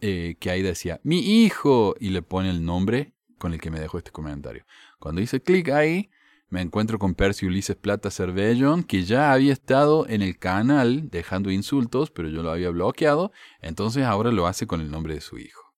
[0.00, 3.80] eh, que ahí decía, mi hijo, y le pone el nombre con el que me
[3.80, 4.64] dejó este comentario.
[4.98, 6.10] Cuando hice clic ahí,
[6.48, 11.50] me encuentro con Percy Ulises Plata Cervellón, que ya había estado en el canal dejando
[11.50, 15.38] insultos, pero yo lo había bloqueado, entonces ahora lo hace con el nombre de su
[15.38, 15.72] hijo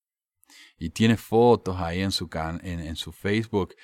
[0.79, 3.75] y tiene fotos ahí en su, can, en, su Facebook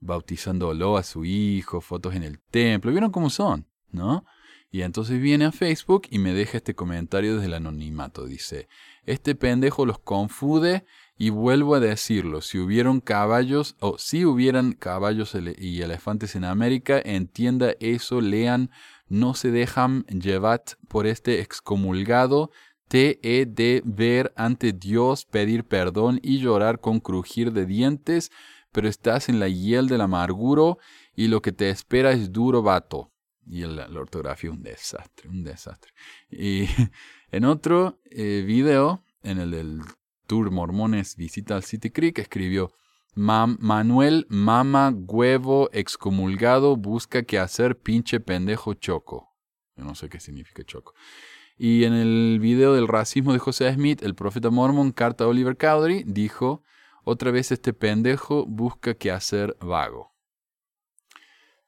[0.00, 2.90] bautizándolo a su hijo, fotos en el templo.
[2.90, 3.66] ¿Vieron cómo son?
[3.90, 4.24] ¿No?
[4.70, 8.26] Y entonces viene a Facebook y me deja este comentario desde el anonimato.
[8.26, 8.68] Dice,
[9.04, 10.84] este pendejo los confunde
[11.18, 17.00] y vuelvo a decirlo, si hubieron caballos o si hubieran caballos y elefantes en América,
[17.04, 18.70] entienda eso, lean,
[19.08, 22.50] no se dejan llevar por este excomulgado
[22.90, 28.32] te he de ver ante Dios, pedir perdón y llorar con crujir de dientes,
[28.72, 30.78] pero estás en la hiel del amarguro
[31.14, 33.12] y lo que te espera es duro vato.
[33.46, 35.92] Y la, ortografía un desastre, un desastre.
[36.30, 36.66] Y
[37.32, 39.80] en otro eh, video, en el del
[40.26, 42.72] Tour Mormones Visita al City Creek, escribió,
[43.14, 49.34] Manuel Mama Huevo excomulgado busca que hacer pinche pendejo choco.
[49.76, 50.94] Yo no sé qué significa choco.
[51.58, 55.56] Y en el video del racismo de José Smith, el profeta mormón, carta a Oliver
[55.56, 56.62] Cowdery, dijo,
[57.04, 60.10] otra vez este pendejo busca que hacer vago.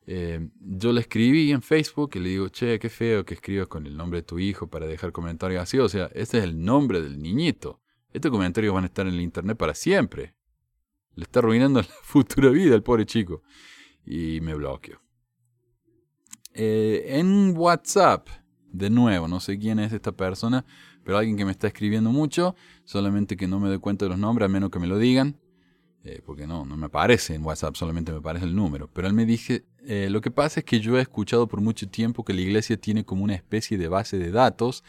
[0.06, 3.86] Eh, yo le escribí en Facebook y le digo, che, qué feo que escribas con
[3.86, 5.78] el nombre de tu hijo para dejar comentarios así.
[5.78, 7.80] O sea, este es el nombre del niñito.
[8.12, 10.34] Estos comentarios van a estar en el internet para siempre.
[11.14, 13.42] Le está arruinando la futura vida al pobre chico.
[14.04, 15.00] Y me bloqueó.
[16.54, 18.28] Eh, en WhatsApp
[18.72, 20.64] de nuevo, no sé quién es esta persona,
[21.04, 24.18] pero alguien que me está escribiendo mucho, solamente que no me doy cuenta de los
[24.18, 25.36] nombres, a menos que me lo digan,
[26.04, 28.90] eh, porque no, no me aparece en WhatsApp, solamente me aparece el número.
[28.92, 31.88] Pero él me dije, eh, lo que pasa es que yo he escuchado por mucho
[31.88, 34.82] tiempo que la iglesia tiene como una especie de base de datos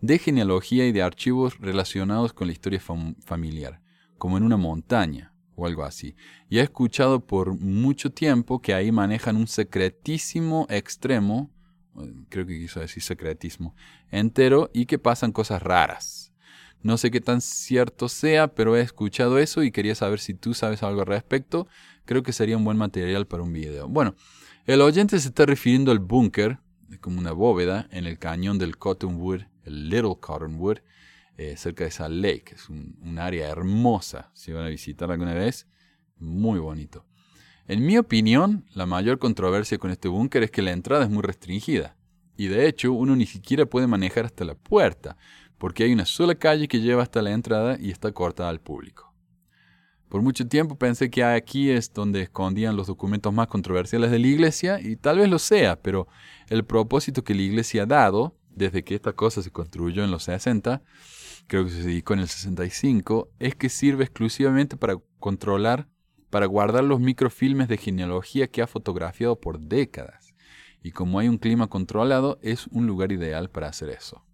[0.00, 3.80] de genealogía y de archivos relacionados con la historia familiar,
[4.16, 6.14] como en una montaña o algo así.
[6.48, 11.50] Y he escuchado por mucho tiempo que ahí manejan un secretísimo extremo
[12.28, 13.74] creo que quiso decir secretismo,
[14.10, 16.32] entero y que pasan cosas raras.
[16.82, 20.54] No sé qué tan cierto sea, pero he escuchado eso y quería saber si tú
[20.54, 21.68] sabes algo al respecto.
[22.06, 23.86] Creo que sería un buen material para un video.
[23.86, 24.14] Bueno,
[24.66, 26.58] el oyente se está refiriendo al búnker,
[27.00, 30.78] como una bóveda, en el cañón del Cottonwood, el Little Cottonwood,
[31.36, 32.54] eh, cerca de Salt Lake.
[32.54, 34.30] Es un área hermosa.
[34.32, 35.66] Si van a visitar alguna vez,
[36.18, 37.04] muy bonito.
[37.70, 41.22] En mi opinión, la mayor controversia con este búnker es que la entrada es muy
[41.22, 41.96] restringida.
[42.36, 45.16] Y de hecho, uno ni siquiera puede manejar hasta la puerta,
[45.56, 49.14] porque hay una sola calle que lleva hasta la entrada y está cortada al público.
[50.08, 54.26] Por mucho tiempo pensé que aquí es donde escondían los documentos más controversiales de la
[54.26, 56.08] iglesia, y tal vez lo sea, pero
[56.48, 60.24] el propósito que la iglesia ha dado, desde que esta cosa se construyó en los
[60.24, 60.82] 60,
[61.46, 65.86] creo que se dedicó en el 65, es que sirve exclusivamente para controlar
[66.30, 70.34] para guardar los microfilmes de genealogía que ha fotografiado por décadas.
[70.82, 74.24] Y como hay un clima controlado, es un lugar ideal para hacer eso.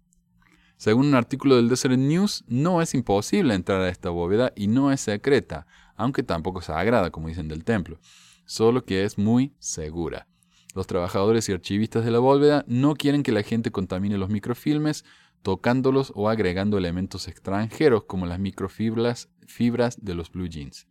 [0.77, 4.91] Según un artículo del Desert News, no es imposible entrar a esta bóveda y no
[4.91, 7.99] es secreta, aunque tampoco sagrada, como dicen del templo,
[8.45, 10.27] solo que es muy segura.
[10.75, 15.03] Los trabajadores y archivistas de la bóveda no quieren que la gente contamine los microfilmes
[15.41, 20.87] tocándolos o agregando elementos extranjeros como las microfibras fibras de los blue jeans.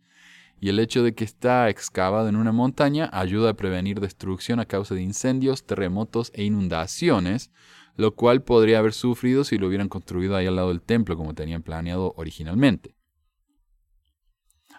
[0.59, 4.65] Y el hecho de que está excavado en una montaña ayuda a prevenir destrucción a
[4.65, 7.51] causa de incendios, terremotos e inundaciones,
[7.95, 11.33] lo cual podría haber sufrido si lo hubieran construido ahí al lado del templo como
[11.33, 12.95] tenían planeado originalmente.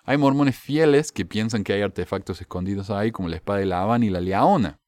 [0.04, 4.02] Hay mormones fieles que piensan que hay artefactos escondidos ahí como la espada de Labán
[4.02, 4.80] y la leona.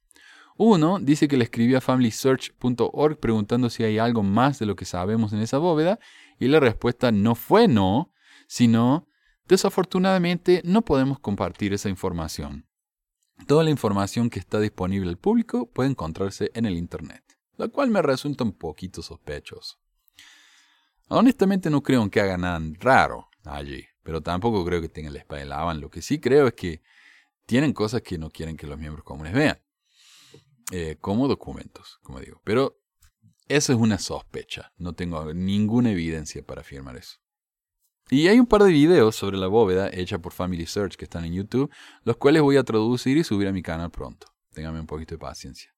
[0.56, 4.84] Uno dice que le escribió a familysearch.org preguntando si hay algo más de lo que
[4.84, 5.98] sabemos en esa bóveda
[6.38, 8.12] y la respuesta no fue no,
[8.46, 9.09] sino
[9.50, 12.68] desafortunadamente no podemos compartir esa información.
[13.48, 17.24] Toda la información que está disponible al público puede encontrarse en el Internet,
[17.56, 19.76] lo cual me resulta un poquito sospechoso.
[21.08, 25.40] Honestamente no creo que hagan nada raro allí, pero tampoco creo que tengan la espada
[25.40, 25.80] de Lavan.
[25.80, 26.80] Lo que sí creo es que
[27.44, 29.60] tienen cosas que no quieren que los miembros comunes vean.
[30.70, 32.40] Eh, como documentos, como digo.
[32.44, 32.80] Pero
[33.48, 37.18] eso es una sospecha, no tengo ninguna evidencia para afirmar eso.
[38.12, 41.24] Y hay un par de videos sobre la bóveda hecha por Family Search que están
[41.24, 41.70] en YouTube,
[42.02, 44.26] los cuales voy a traducir y subir a mi canal pronto.
[44.52, 45.72] Ténganme un poquito de paciencia.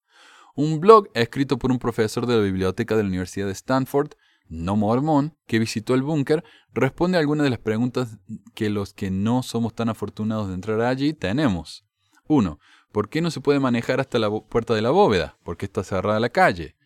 [0.55, 4.12] Un blog escrito por un profesor de la biblioteca de la Universidad de Stanford,
[4.49, 6.42] no mormón, que visitó el búnker,
[6.73, 8.18] responde a algunas de las preguntas
[8.55, 11.85] que los que no somos tan afortunados de entrar allí tenemos.
[12.29, 12.59] 1.
[12.92, 15.38] ¿Por qué no se puede manejar hasta la puerta de la bóveda?
[15.42, 16.77] ¿Por qué está cerrada la calle?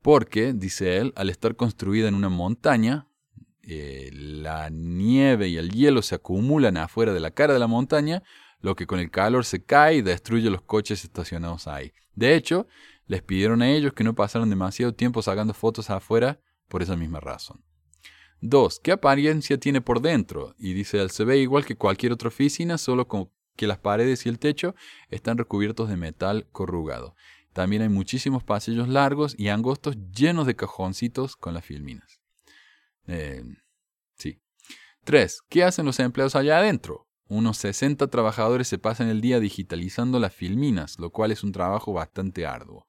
[0.00, 3.07] Porque, dice él, al estar construida en una montaña,
[3.70, 8.22] eh, la nieve y el hielo se acumulan afuera de la cara de la montaña,
[8.60, 11.92] lo que con el calor se cae y destruye los coches estacionados ahí.
[12.14, 12.66] De hecho,
[13.06, 17.20] les pidieron a ellos que no pasaran demasiado tiempo sacando fotos afuera por esa misma
[17.20, 17.62] razón.
[18.40, 18.80] 2.
[18.80, 20.54] ¿Qué apariencia tiene por dentro?
[20.58, 24.24] Y dice él, se ve igual que cualquier otra oficina, solo con que las paredes
[24.24, 24.74] y el techo
[25.10, 27.16] están recubiertos de metal corrugado.
[27.52, 32.17] También hay muchísimos pasillos largos y angostos llenos de cajoncitos con las filminas.
[33.08, 33.42] Eh,
[34.16, 34.40] sí.
[35.04, 35.42] 3.
[35.48, 37.08] ¿Qué hacen los empleados allá adentro?
[37.26, 41.92] Unos 60 trabajadores se pasan el día digitalizando las filminas, lo cual es un trabajo
[41.92, 42.86] bastante arduo.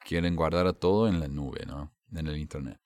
[0.00, 1.92] Quieren guardar a todo en la nube, ¿no?
[2.12, 2.80] En el Internet.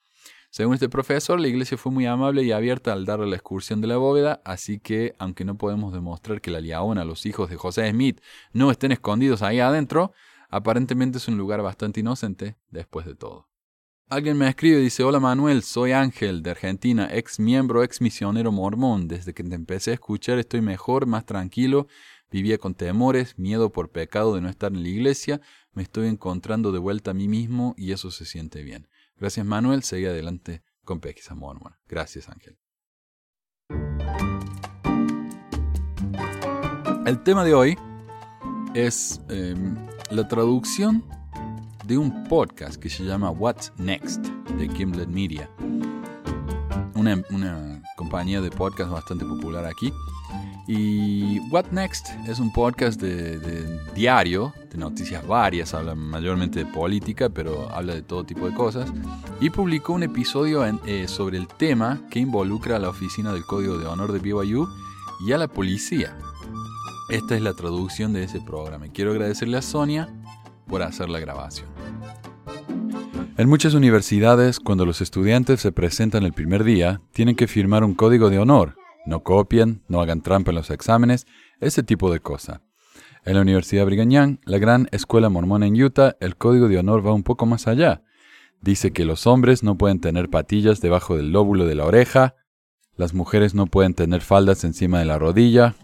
[0.51, 3.87] Según este profesor, la iglesia fue muy amable y abierta al darle la excursión de
[3.87, 7.89] la bóveda, así que, aunque no podemos demostrar que la Liaona, los hijos de José
[7.91, 8.21] Smith,
[8.53, 10.13] no estén escondidos ahí adentro,
[10.51, 13.52] aparentemente es un lugar bastante inocente después de todo.
[14.13, 18.53] Alguien me escribe y dice, hola Manuel, soy Ángel de Argentina, ex miembro, ex misionero
[18.53, 19.09] mormón.
[19.09, 21.87] Desde que te empecé a escuchar estoy mejor, más tranquilo,
[22.31, 25.41] vivía con temores, miedo por pecado de no estar en la iglesia,
[25.73, 28.87] me estoy encontrando de vuelta a mí mismo y eso se siente bien.
[29.17, 31.81] Gracias Manuel, seguí adelante con Pesquisa Mormona.
[31.89, 32.59] Gracias Ángel.
[37.07, 37.79] El tema de hoy
[38.75, 39.75] es em,
[40.11, 41.03] la traducción
[41.85, 44.27] de un podcast que se llama What's Next
[44.59, 45.49] de Gimlet Media.
[46.95, 49.93] Una, una compañía de podcast bastante popular aquí
[50.67, 57.29] y What Next es un podcast de, diario, de noticias varias, habla mayormente de política,
[57.29, 58.91] pero habla de todo tipo de cosas.
[59.41, 63.77] Y publicó un episodio eh, sobre el tema que involucra a la oficina del Código
[63.77, 64.69] de Honor de BYU
[65.27, 66.17] y a la policía.
[67.11, 68.87] Esta es la traducción de ese programa.
[68.89, 70.09] Quiero agradecerle a Sonia
[70.73, 71.69] por hacer la grabación.
[73.37, 77.95] En muchas universidades, cuando los estudiantes se presentan el primer día, tienen que firmar un
[77.95, 81.27] código de honor no copien, no hagan trampa en los exámenes,
[81.61, 82.63] ese tipo de cosa.
[83.25, 87.07] En la Universidad Brigham Young, la gran escuela mormona en Utah, el código de honor
[87.07, 88.03] va un poco más allá.
[88.61, 92.35] Dice que los hombres no pueden tener patillas debajo del lóbulo de la oreja,
[92.97, 95.75] las mujeres no pueden tener faldas encima de la rodilla,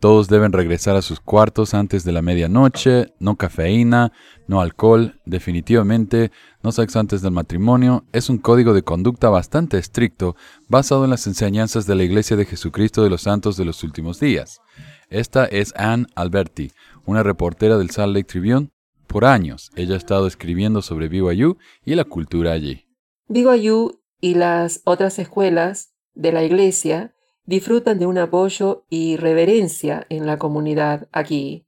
[0.00, 4.12] todos deben regresar a sus cuartos antes de la medianoche, no cafeína,
[4.48, 6.32] no alcohol, definitivamente,
[6.62, 8.04] no sexo antes del matrimonio.
[8.12, 10.36] Es un código de conducta bastante estricto,
[10.68, 14.18] basado en las enseñanzas de la Iglesia de Jesucristo de los Santos de los Últimos
[14.18, 14.60] Días.
[15.10, 16.72] Esta es Anne Alberti,
[17.04, 18.70] una reportera del Salt Lake Tribune.
[19.06, 22.86] Por años, ella ha estado escribiendo sobre BYU y la cultura allí.
[23.28, 27.14] BYU y las otras escuelas de la Iglesia
[27.50, 31.66] disfrutan de un apoyo y reverencia en la comunidad aquí.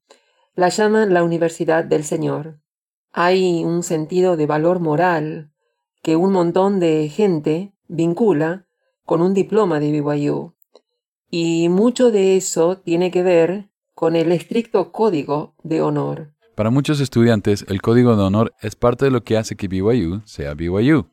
[0.55, 2.61] La llaman la Universidad del Señor.
[3.11, 5.51] Hay un sentido de valor moral
[6.01, 8.65] que un montón de gente vincula
[9.05, 10.55] con un diploma de BYU.
[11.29, 16.33] Y mucho de eso tiene que ver con el estricto código de honor.
[16.55, 20.23] Para muchos estudiantes, el código de honor es parte de lo que hace que BYU
[20.27, 21.09] sea BYU.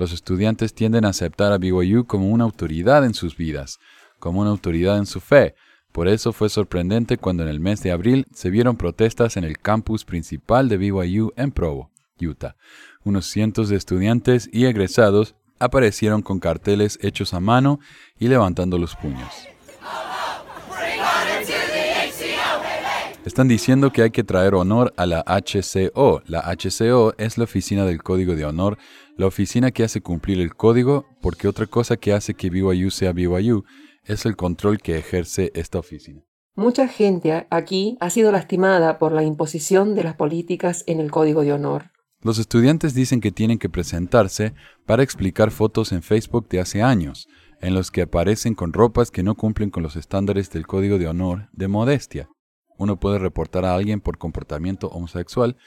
[0.00, 3.78] Los estudiantes tienden a aceptar a BYU como una autoridad en sus vidas,
[4.18, 5.54] como una autoridad en su fe.
[5.92, 9.58] Por eso fue sorprendente cuando en el mes de abril se vieron protestas en el
[9.58, 12.56] campus principal de BYU en Provo, Utah.
[13.04, 17.78] Unos cientos de estudiantes y egresados aparecieron con carteles hechos a mano
[18.18, 19.50] y levantando los puños.
[23.26, 26.22] Están diciendo que hay que traer honor a la HCO.
[26.26, 28.78] La HCO es la oficina del Código de Honor,
[29.20, 33.12] la oficina que hace cumplir el código, porque otra cosa que hace que BYU sea
[33.12, 33.64] BYU
[34.04, 36.22] es el control que ejerce esta oficina.
[36.56, 41.42] Mucha gente aquí ha sido lastimada por la imposición de las políticas en el Código
[41.42, 41.90] de Honor.
[42.22, 44.54] Los estudiantes dicen que tienen que presentarse
[44.86, 47.28] para explicar fotos en Facebook de hace años,
[47.60, 51.08] en los que aparecen con ropas que no cumplen con los estándares del Código de
[51.08, 52.30] Honor de modestia.
[52.78, 55.58] Uno puede reportar a alguien por comportamiento homosexual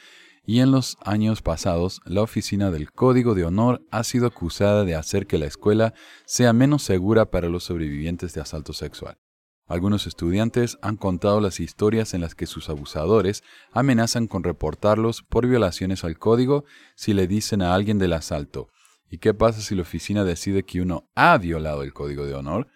[0.46, 4.94] y en los años pasados la oficina del Código de Honor ha sido acusada de
[4.94, 5.94] hacer que la escuela
[6.26, 9.18] sea menos segura para los sobrevivientes de asalto sexual.
[9.66, 13.42] Algunos estudiantes han contado las historias en las que sus abusadores
[13.72, 16.64] amenazan con reportarlos por violaciones al código
[16.96, 18.68] si le dicen a alguien del asalto.
[19.08, 22.68] ¿Y qué pasa si la oficina decide que uno ha violado el código de honor?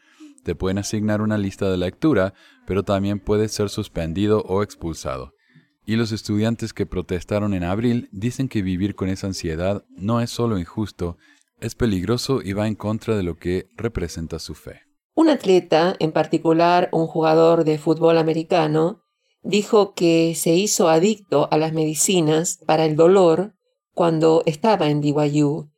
[0.44, 2.32] Te pueden asignar una lista de lectura,
[2.66, 5.34] pero también puede ser suspendido o expulsado.
[5.88, 10.28] Y los estudiantes que protestaron en abril dicen que vivir con esa ansiedad no es
[10.28, 11.16] solo injusto,
[11.62, 14.82] es peligroso y va en contra de lo que representa su fe.
[15.14, 19.00] Un atleta, en particular un jugador de fútbol americano,
[19.42, 23.54] dijo que se hizo adicto a las medicinas para el dolor
[23.94, 25.70] cuando estaba en BYU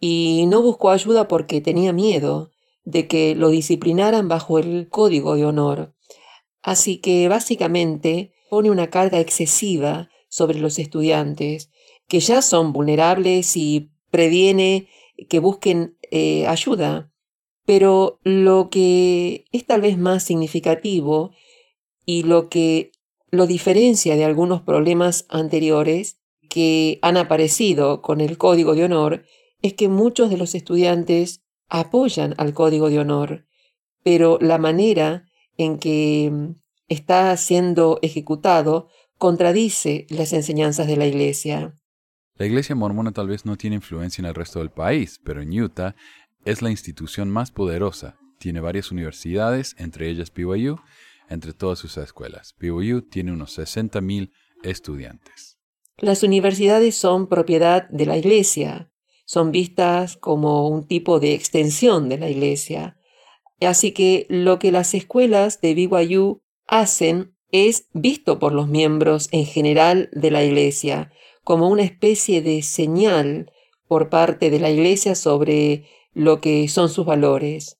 [0.00, 2.52] y no buscó ayuda porque tenía miedo
[2.84, 5.94] de que lo disciplinaran bajo el código de honor.
[6.62, 11.70] Así que básicamente pone una carga excesiva sobre los estudiantes,
[12.08, 14.88] que ya son vulnerables y previene
[15.28, 17.12] que busquen eh, ayuda.
[17.64, 21.32] Pero lo que es tal vez más significativo
[22.06, 22.92] y lo que
[23.30, 26.18] lo diferencia de algunos problemas anteriores
[26.48, 29.24] que han aparecido con el código de honor
[29.60, 33.46] es que muchos de los estudiantes apoyan al código de honor,
[34.02, 35.26] pero la manera
[35.58, 36.54] en que
[36.88, 41.74] está siendo ejecutado contradice las enseñanzas de la Iglesia.
[42.36, 45.60] La Iglesia mormona tal vez no tiene influencia en el resto del país, pero en
[45.60, 45.96] Utah
[46.44, 48.16] es la institución más poderosa.
[48.38, 50.76] Tiene varias universidades, entre ellas BYU,
[51.28, 52.54] entre todas sus escuelas.
[52.58, 54.30] BYU tiene unos 60.000
[54.62, 55.58] estudiantes.
[55.98, 58.92] Las universidades son propiedad de la Iglesia,
[59.24, 62.96] son vistas como un tipo de extensión de la Iglesia.
[63.60, 69.46] Así que lo que las escuelas de BYU hacen es visto por los miembros en
[69.46, 71.10] general de la Iglesia
[71.42, 73.50] como una especie de señal
[73.86, 77.78] por parte de la Iglesia sobre lo que son sus valores.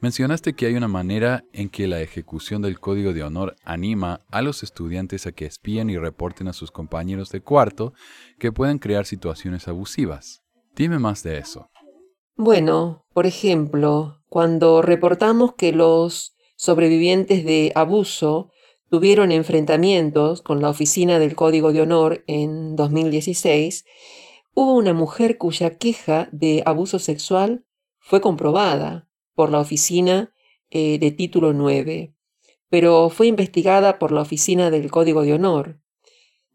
[0.00, 4.40] Mencionaste que hay una manera en que la ejecución del código de honor anima a
[4.40, 7.92] los estudiantes a que espíen y reporten a sus compañeros de cuarto
[8.38, 10.42] que pueden crear situaciones abusivas.
[10.74, 11.68] Dime más de eso.
[12.36, 18.50] Bueno, por ejemplo, cuando reportamos que los sobrevivientes de abuso
[18.90, 23.86] tuvieron enfrentamientos con la Oficina del Código de Honor en 2016,
[24.52, 27.64] hubo una mujer cuya queja de abuso sexual
[27.98, 30.34] fue comprobada por la Oficina
[30.68, 32.12] eh, de Título 9,
[32.68, 35.80] pero fue investigada por la Oficina del Código de Honor.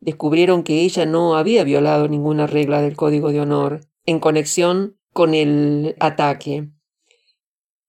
[0.02, 5.34] Descubrieron que ella no había violado ninguna regla del Código de Honor en conexión con
[5.34, 6.75] el ataque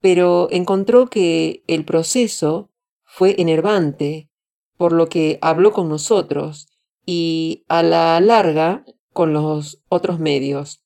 [0.07, 2.70] pero encontró que el proceso
[3.02, 4.30] fue enervante,
[4.76, 6.68] por lo que habló con nosotros
[7.04, 10.84] y a la larga con los otros medios.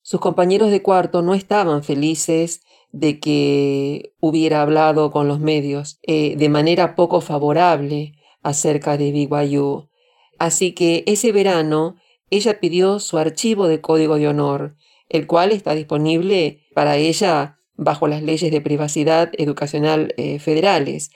[0.00, 2.62] Sus compañeros de cuarto no estaban felices
[2.92, 9.90] de que hubiera hablado con los medios eh, de manera poco favorable acerca de BYU.
[10.38, 11.96] Así que ese verano
[12.30, 14.76] ella pidió su archivo de código de honor,
[15.10, 21.10] el cual está disponible para ella bajo las leyes de privacidad educacional eh, federales.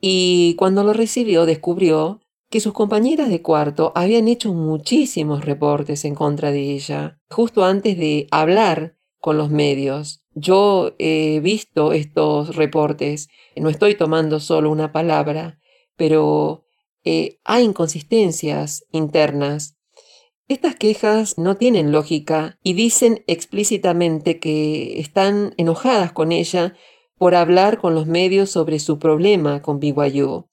[0.00, 2.20] Y cuando lo recibió descubrió
[2.50, 7.98] que sus compañeras de cuarto habían hecho muchísimos reportes en contra de ella, justo antes
[7.98, 10.24] de hablar con los medios.
[10.34, 15.58] Yo he visto estos reportes, no estoy tomando solo una palabra,
[15.96, 16.64] pero
[17.04, 19.76] eh, hay inconsistencias internas
[20.48, 26.74] estas quejas no tienen lógica y dicen explícitamente que están enojadas con ella
[27.16, 30.48] por hablar con los medios sobre su problema con BYU.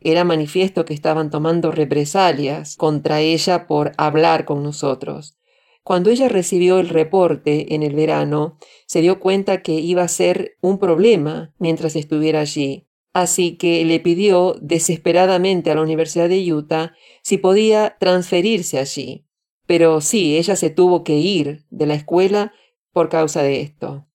[0.00, 5.38] Era manifiesto que estaban tomando represalias contra ella por hablar con nosotros.
[5.84, 10.56] Cuando ella recibió el reporte en el verano, se dio cuenta que iba a ser
[10.60, 12.86] un problema mientras estuviera allí.
[13.12, 19.26] Así que le pidió desesperadamente a la Universidad de Utah si podía transferirse allí.
[19.66, 22.52] Pero sí, ella se tuvo que ir de la escuela
[22.92, 24.06] por causa de esto.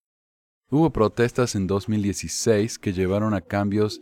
[0.69, 4.01] Hubo protestas en 2016 que llevaron a cambios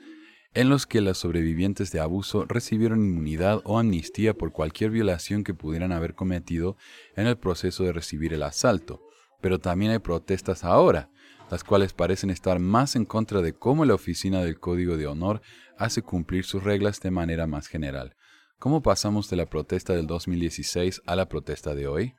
[0.55, 5.53] en los que las sobrevivientes de abuso recibieron inmunidad o amnistía por cualquier violación que
[5.53, 6.77] pudieran haber cometido
[7.15, 9.01] en el proceso de recibir el asalto.
[9.41, 11.09] Pero también hay protestas ahora,
[11.49, 15.41] las cuales parecen estar más en contra de cómo la Oficina del Código de Honor
[15.77, 18.15] hace cumplir sus reglas de manera más general.
[18.59, 22.15] ¿Cómo pasamos de la protesta del 2016 a la protesta de hoy?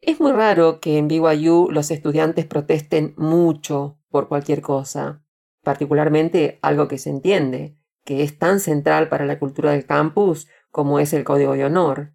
[0.00, 5.22] Es muy raro que en BYU los estudiantes protesten mucho por cualquier cosa,
[5.62, 11.00] particularmente algo que se entiende, que es tan central para la cultura del campus como
[11.00, 12.14] es el Código de Honor.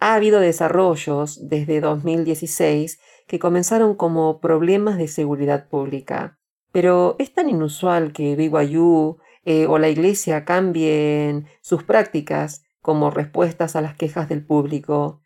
[0.00, 2.98] Ha habido desarrollos desde 2016
[3.30, 6.40] que comenzaron como problemas de seguridad pública.
[6.72, 13.76] Pero es tan inusual que BYU eh, o la iglesia cambien sus prácticas como respuestas
[13.76, 15.20] a las quejas del público.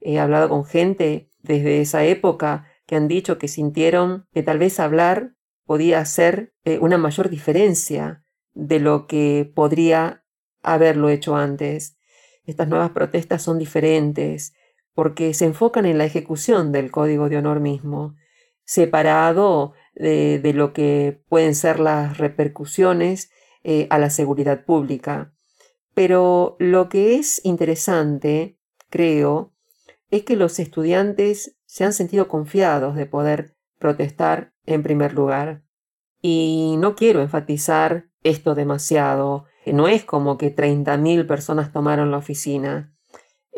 [0.00, 4.80] He hablado con gente desde esa época que han dicho que sintieron que tal vez
[4.80, 5.34] hablar
[5.66, 10.24] podía hacer eh, una mayor diferencia de lo que podría
[10.62, 11.98] haberlo hecho antes.
[12.46, 14.54] Estas nuevas protestas son diferentes,
[15.00, 18.16] porque se enfocan en la ejecución del código de honor mismo,
[18.64, 23.30] separado de, lo que pueden ser las repercusiones
[23.64, 25.32] eh, a la seguridad pública.
[25.94, 28.58] Pero lo que es interesante,
[28.90, 29.54] creo,
[30.10, 35.62] es que los estudiantes se han sentido confiados de poder protestar en primer lugar.
[36.20, 39.46] Y no quiero enfatizar esto demasiado.
[39.64, 42.94] No es como que 30.000 personas tomaron la oficina.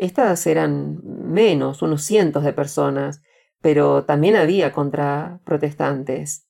[0.03, 3.21] Estas eran menos, unos cientos de personas,
[3.61, 6.45] pero también había contra protestantes.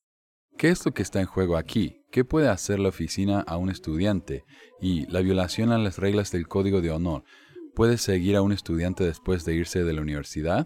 [0.57, 2.01] ¿Qué es lo que está en juego aquí?
[2.11, 4.43] ¿Qué puede hacer la oficina a un estudiante?
[4.81, 7.25] Y la violación a las reglas del Código de Honor,
[7.75, 10.65] ¿puede seguir a un estudiante después de irse de la universidad?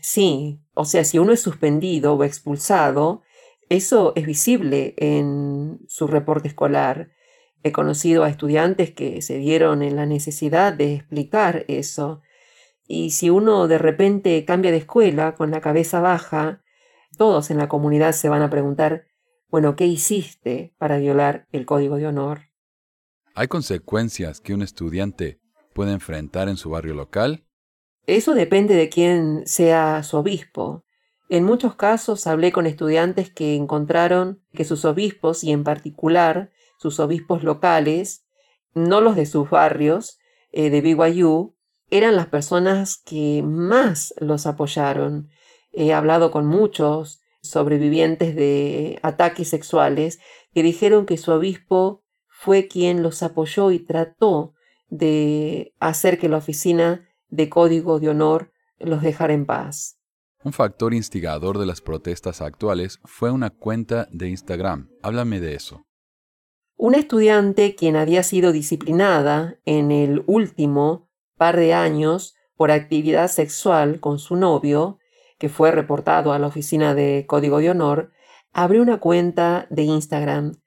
[0.00, 3.20] Sí, o sea, si uno es suspendido o expulsado,
[3.68, 7.10] eso es visible en su reporte escolar.
[7.64, 12.20] He conocido a estudiantes que se vieron en la necesidad de explicar eso.
[12.86, 16.62] Y si uno de repente cambia de escuela con la cabeza baja,
[17.16, 19.06] todos en la comunidad se van a preguntar,
[19.48, 22.50] bueno, ¿qué hiciste para violar el código de honor?
[23.34, 25.40] ¿Hay consecuencias que un estudiante
[25.72, 27.46] puede enfrentar en su barrio local?
[28.06, 30.84] Eso depende de quién sea su obispo.
[31.30, 36.50] En muchos casos hablé con estudiantes que encontraron que sus obispos, y en particular
[36.84, 38.26] sus obispos locales,
[38.74, 40.18] no los de sus barrios
[40.52, 41.56] eh, de BYU,
[41.88, 45.30] eran las personas que más los apoyaron.
[45.72, 50.18] He hablado con muchos sobrevivientes de ataques sexuales
[50.52, 54.52] que dijeron que su obispo fue quien los apoyó y trató
[54.88, 59.98] de hacer que la oficina de código de honor los dejara en paz.
[60.44, 64.90] Un factor instigador de las protestas actuales fue una cuenta de Instagram.
[65.02, 65.86] Háblame de eso.
[66.76, 74.00] Una estudiante quien había sido disciplinada en el último par de años por actividad sexual
[74.00, 74.98] con su novio,
[75.38, 78.12] que fue reportado a la oficina de Código de Honor,
[78.52, 80.60] abrió una cuenta de Instagram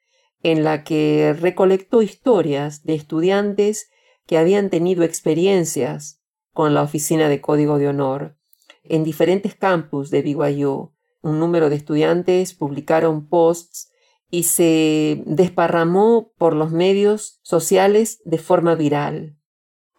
[0.43, 3.89] en la que recolectó historias de estudiantes
[4.25, 6.21] que habían tenido experiencias
[6.53, 8.37] con la oficina de Código de Honor
[8.83, 10.93] en diferentes campus de BYU.
[11.21, 13.91] Un número de estudiantes publicaron posts
[14.30, 19.38] y se desparramó por los medios sociales de forma viral.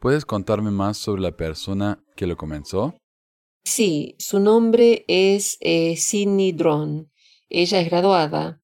[0.01, 2.95] ¿Puedes contarme más sobre la persona que lo comenzó?
[3.65, 7.07] Sí, su nombre es eh, Sidney Drone.
[7.49, 8.63] Ella es graduada.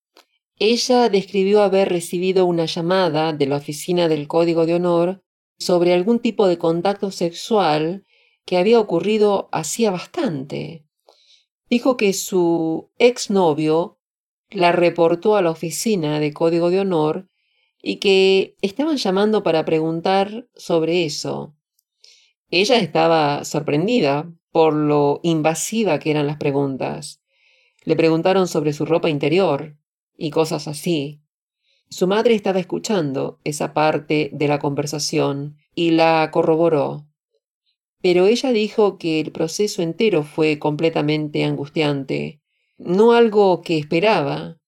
[0.58, 5.24] Ella describió haber recibido una llamada de la oficina del Código de Honor
[5.58, 8.04] sobre algún tipo de contacto sexual
[8.44, 10.86] que había ocurrido hacía bastante.
[11.68, 13.93] Dijo que su exnovio
[14.54, 17.28] la reportó a la oficina de Código de Honor
[17.82, 21.54] y que estaban llamando para preguntar sobre eso.
[22.50, 27.20] Ella estaba sorprendida por lo invasiva que eran las preguntas.
[27.84, 29.76] Le preguntaron sobre su ropa interior
[30.16, 31.20] y cosas así.
[31.90, 37.06] Su madre estaba escuchando esa parte de la conversación y la corroboró
[38.04, 42.42] pero ella dijo que el proceso entero fue completamente angustiante,
[42.76, 44.58] no algo que esperaba.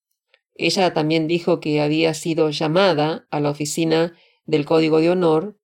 [0.54, 4.14] Ella también dijo que había sido llamada a la oficina
[4.46, 5.58] del Código de Honor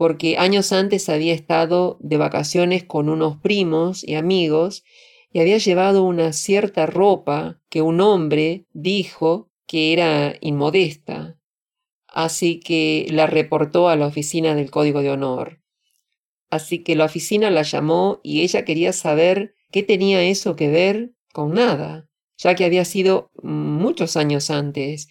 [0.00, 4.82] porque años antes había estado de vacaciones con unos primos y amigos
[5.30, 11.38] y había llevado una cierta ropa que un hombre dijo que era inmodesta.
[12.08, 15.60] Así que la reportó a la oficina del Código de Honor.
[16.48, 21.12] Así que la oficina la llamó y ella quería saber qué tenía eso que ver
[21.32, 25.08] con nada, ya que había sido muchos años antes.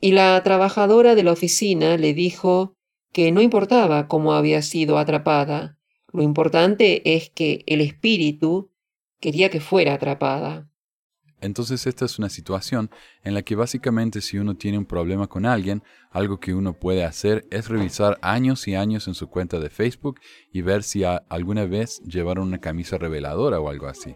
[0.00, 2.76] Y la trabajadora de la oficina le dijo
[3.12, 5.78] que no importaba cómo había sido atrapada,
[6.12, 8.70] lo importante es que el espíritu
[9.18, 10.68] quería que fuera atrapada.
[11.40, 12.90] Entonces esta es una situación
[13.24, 17.02] en la que básicamente si uno tiene un problema con alguien, algo que uno puede
[17.02, 20.20] hacer es revisar años y años en su cuenta de Facebook
[20.52, 24.14] y ver si alguna vez llevaron una camisa reveladora o algo así.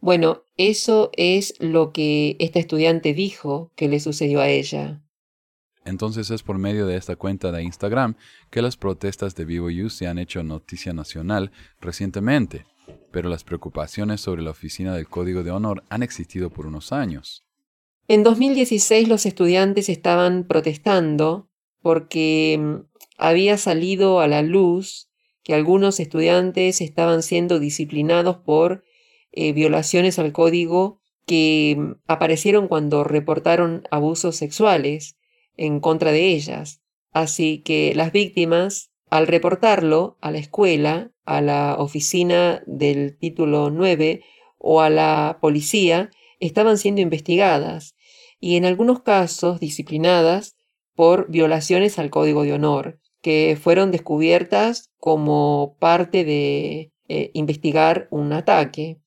[0.00, 5.02] Bueno, eso es lo que esta estudiante dijo que le sucedió a ella.
[5.84, 8.14] Entonces es por medio de esta cuenta de Instagram
[8.50, 12.66] que las protestas de Vivo You se han hecho noticia nacional recientemente,
[13.10, 17.44] pero las preocupaciones sobre la oficina del Código de Honor han existido por unos años.
[18.08, 21.48] En 2016 los estudiantes estaban protestando
[21.80, 22.74] porque mm,
[23.18, 25.08] había salido a la luz
[25.42, 28.84] que algunos estudiantes estaban siendo disciplinados por
[29.32, 35.16] eh, violaciones al código que mm, aparecieron cuando reportaron abusos sexuales
[35.56, 36.80] en contra de ellas.
[37.12, 44.22] Así que las víctimas, al reportarlo a la escuela, a la oficina del título 9
[44.58, 47.94] o a la policía, estaban siendo investigadas
[48.40, 50.56] y en algunos casos disciplinadas
[50.94, 58.32] por violaciones al código de honor, que fueron descubiertas como parte de eh, investigar un
[58.32, 58.98] ataque.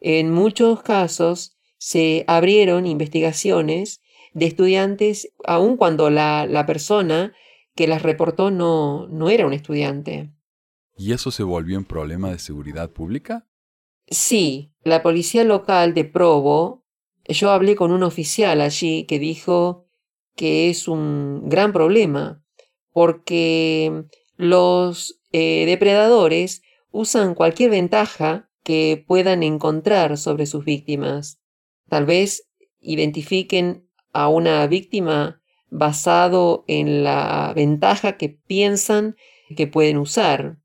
[0.00, 4.00] En muchos casos se abrieron investigaciones
[4.32, 7.34] de estudiantes, aun cuando la, la persona
[7.74, 10.30] que las reportó no, no era un estudiante.
[10.96, 13.46] ¿Y eso se volvió un problema de seguridad pública?
[14.08, 16.84] Sí, la policía local de Provo,
[17.28, 19.86] yo hablé con un oficial allí que dijo
[20.36, 22.42] que es un gran problema
[22.92, 24.04] porque
[24.36, 31.38] los eh, depredadores usan cualquier ventaja que puedan encontrar sobre sus víctimas.
[31.88, 32.48] Tal vez
[32.80, 35.40] identifiquen a una víctima
[35.70, 39.14] basado en la ventaja que piensan
[39.56, 40.58] que pueden usar.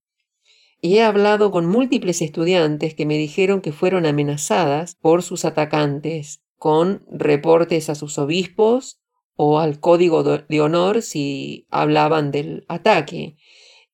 [0.81, 6.41] Y he hablado con múltiples estudiantes que me dijeron que fueron amenazadas por sus atacantes
[6.57, 8.99] con reportes a sus obispos
[9.35, 13.37] o al código de honor si hablaban del ataque.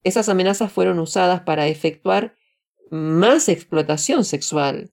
[0.03, 2.37] Esas amenazas fueron usadas para efectuar
[2.91, 4.91] más explotación sexual.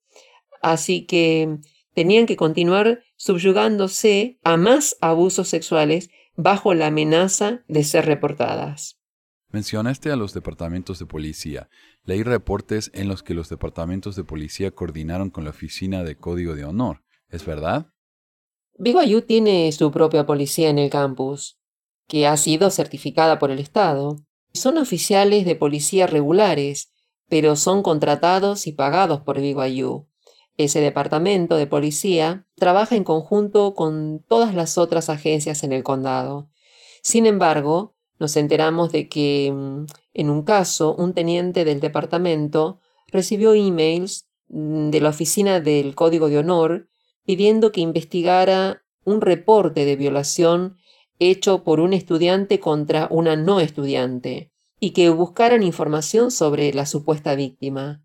[0.62, 1.58] Así que
[1.94, 8.98] tenían que continuar subyugándose a más abusos sexuales bajo la amenaza de ser reportadas.
[9.50, 11.68] Mencionaste a los departamentos de policía.
[12.02, 16.56] Leí reportes en los que los departamentos de policía coordinaron con la Oficina de Código
[16.56, 17.04] de Honor.
[17.28, 17.86] ¿Es verdad?
[18.78, 21.60] BYU tiene su propia policía en el campus,
[22.08, 24.16] que ha sido certificada por el Estado.
[24.52, 26.92] Son oficiales de policía regulares,
[27.28, 30.06] pero son contratados y pagados por BYU.
[30.56, 36.48] Ese departamento de policía trabaja en conjunto con todas las otras agencias en el condado.
[37.02, 43.54] Sin embargo, nos enteramos de que mm, en un caso un teniente del departamento recibió
[43.54, 46.88] emails mm, de la oficina del Código de Honor
[47.24, 50.76] pidiendo que investigara un reporte de violación
[51.18, 57.34] hecho por un estudiante contra una no estudiante y que buscaran información sobre la supuesta
[57.34, 58.04] víctima.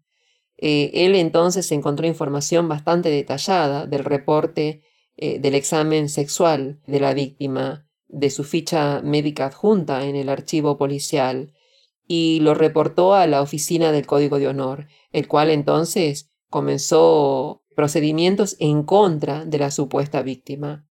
[0.57, 4.84] Eh, él entonces encontró información bastante detallada del reporte
[5.15, 10.78] eh, del examen sexual de la víctima, de su ficha médica adjunta en el archivo
[10.78, 11.53] policial,
[12.07, 18.55] y lo reportó a la oficina del Código de Honor, el cual entonces comenzó procedimientos
[18.59, 20.88] en contra de la supuesta víctima.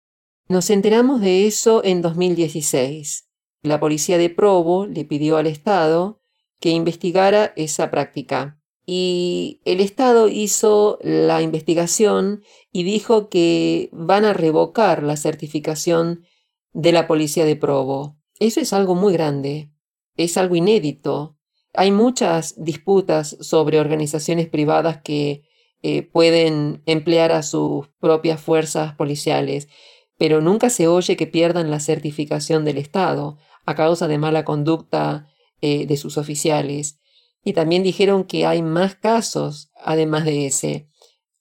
[0.49, 3.29] Nos enteramos de eso en 2016.
[3.63, 6.19] La policía de Provo le pidió al Estado
[6.59, 12.43] que investigara esa práctica y el Estado hizo la investigación
[12.73, 16.25] y dijo que van a revocar la certificación
[16.73, 18.17] de la policía de Provo.
[18.39, 19.71] Eso es algo muy grande,
[20.17, 21.37] es algo inédito.
[21.73, 25.43] Hay muchas disputas sobre organizaciones privadas que
[25.81, 29.69] eh, pueden emplear a sus propias fuerzas policiales,
[30.17, 35.27] pero nunca se oye que pierdan la certificación del Estado a causa de mala conducta
[35.61, 36.99] eh, de sus oficiales.
[37.43, 40.89] Y también dijeron que hay más casos, además de ese,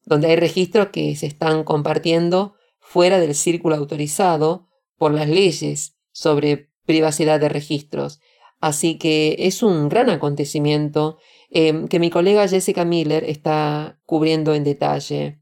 [0.05, 6.71] donde hay registros que se están compartiendo fuera del círculo autorizado por las leyes sobre
[6.85, 8.21] privacidad de registros.
[8.61, 11.19] Así que es un gran acontecimiento
[11.51, 15.41] em, que mi colega Jessica Miller está cubriendo en detalle.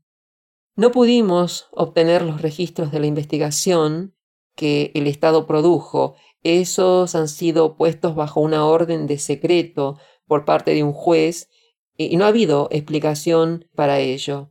[0.74, 4.14] No pudimos obtener los registros de la investigación
[4.57, 6.14] que el Estado produjo.
[6.43, 11.49] Esos han sido puestos bajo una orden de secreto por parte de un juez
[11.97, 14.51] y no ha habido explicación para ello.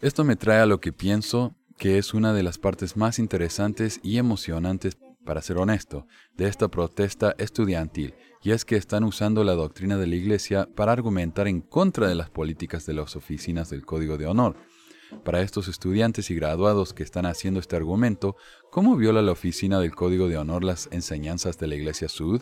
[0.00, 4.00] Esto me trae a lo que pienso que es una de las partes más interesantes
[4.02, 6.06] y emocionantes, para ser honesto,
[6.36, 10.92] de esta protesta estudiantil, y es que están usando la doctrina de la Iglesia para
[10.92, 14.56] argumentar en contra de las políticas de las oficinas del Código de Honor.
[15.24, 18.36] Para estos estudiantes y graduados que están haciendo este argumento,
[18.70, 22.40] ¿cómo viola la oficina del Código de Honor las enseñanzas de la Iglesia Sud?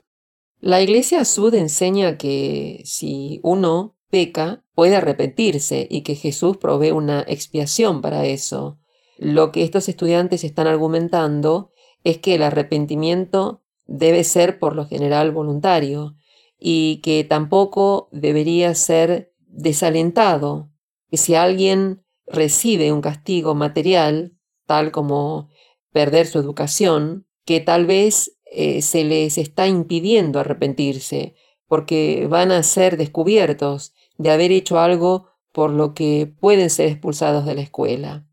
[0.61, 7.23] La Iglesia Sud enseña que si uno peca, puede arrepentirse y que Jesús provee una
[7.23, 8.79] expiación para eso.
[9.19, 11.73] Lo que estos estudiantes están argumentando
[12.05, 16.15] es que el arrepentimiento debe ser por lo general voluntario
[16.59, 20.71] y que tampoco debería ser desalentado,
[21.11, 25.49] que si alguien recibe un castigo material, tal como
[25.93, 31.35] perder su educación, que tal vez eh, se les está impidiendo arrepentirse,
[31.67, 37.45] porque van a ser descubiertos de haber hecho algo por lo que pueden ser expulsados
[37.45, 38.27] de la escuela.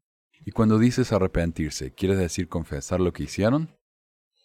[0.45, 3.75] Y cuando dices arrepentirse, ¿quieres decir confesar lo que hicieron?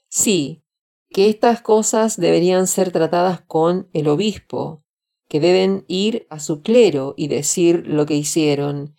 [0.08, 0.64] Sí,
[1.10, 4.84] que estas cosas deberían ser tratadas con el obispo,
[5.28, 8.94] que deben ir a su clero y decir lo que hicieron,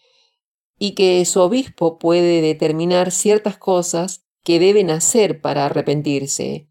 [0.78, 6.70] y que su obispo puede determinar ciertas cosas que deben hacer para arrepentirse.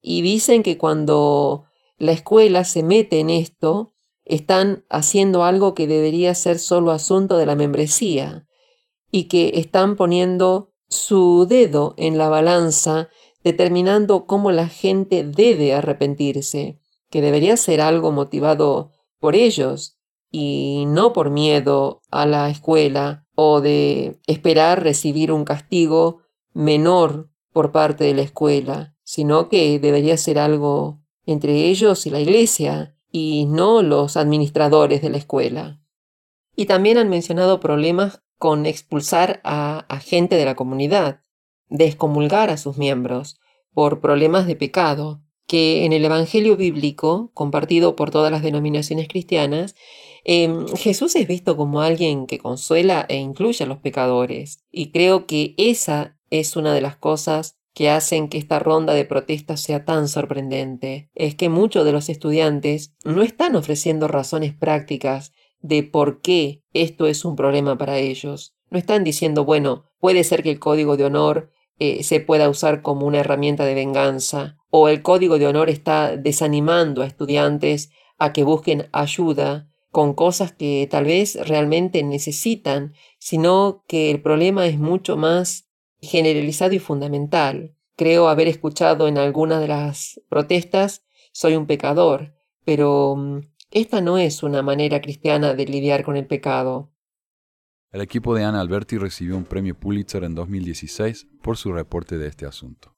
[0.00, 1.64] Y dicen que cuando
[1.98, 3.94] la escuela se mete en esto,
[4.24, 8.46] están haciendo algo que debería ser solo asunto de la membresía
[9.10, 13.08] y que están poniendo su dedo en la balanza
[13.44, 16.80] determinando cómo la gente debe arrepentirse,
[17.10, 18.90] que debería ser algo motivado
[19.20, 19.96] por ellos
[20.30, 26.22] y no por miedo a la escuela o de esperar recibir un castigo
[26.52, 32.20] menor por parte de la escuela, sino que debería ser algo entre ellos y la
[32.20, 35.80] iglesia, y no los administradores de la escuela.
[36.54, 41.20] Y también han mencionado problemas con expulsar a, gente de la comunidad,
[41.68, 43.38] de excomulgar a sus miembros
[43.72, 49.74] por problemas de pecado, que en el Evangelio bíblico, compartido por todas las denominaciones cristianas,
[50.28, 54.58] em, Jesús es visto como alguien que consuela e incluye a los pecadores.
[54.70, 59.04] Y creo que esa es una de las cosas que hacen que esta ronda de
[59.04, 61.10] protestas sea tan sorprendente.
[61.14, 67.06] Es que muchos de los estudiantes no están ofreciendo razones prácticas de por qué esto
[67.06, 68.56] es un problema para ellos.
[68.70, 72.82] No están diciendo, bueno, puede ser que el código de honor eh, se pueda usar
[72.82, 78.32] como una herramienta de venganza, o el código de honor está desanimando a estudiantes a
[78.32, 84.78] que busquen ayuda con cosas que tal vez realmente necesitan, sino que el problema es
[84.78, 85.70] mucho más
[86.02, 87.74] generalizado y fundamental.
[87.96, 92.34] Creo haber escuchado en algunas de las protestas, soy un pecador,
[92.66, 93.40] pero mm,
[93.70, 96.92] esta no es una manera cristiana de lidiar con el pecado.
[97.90, 102.26] El equipo de Ana Alberti recibió un premio Pulitzer en 2016 por su reporte de
[102.26, 102.95] este asunto.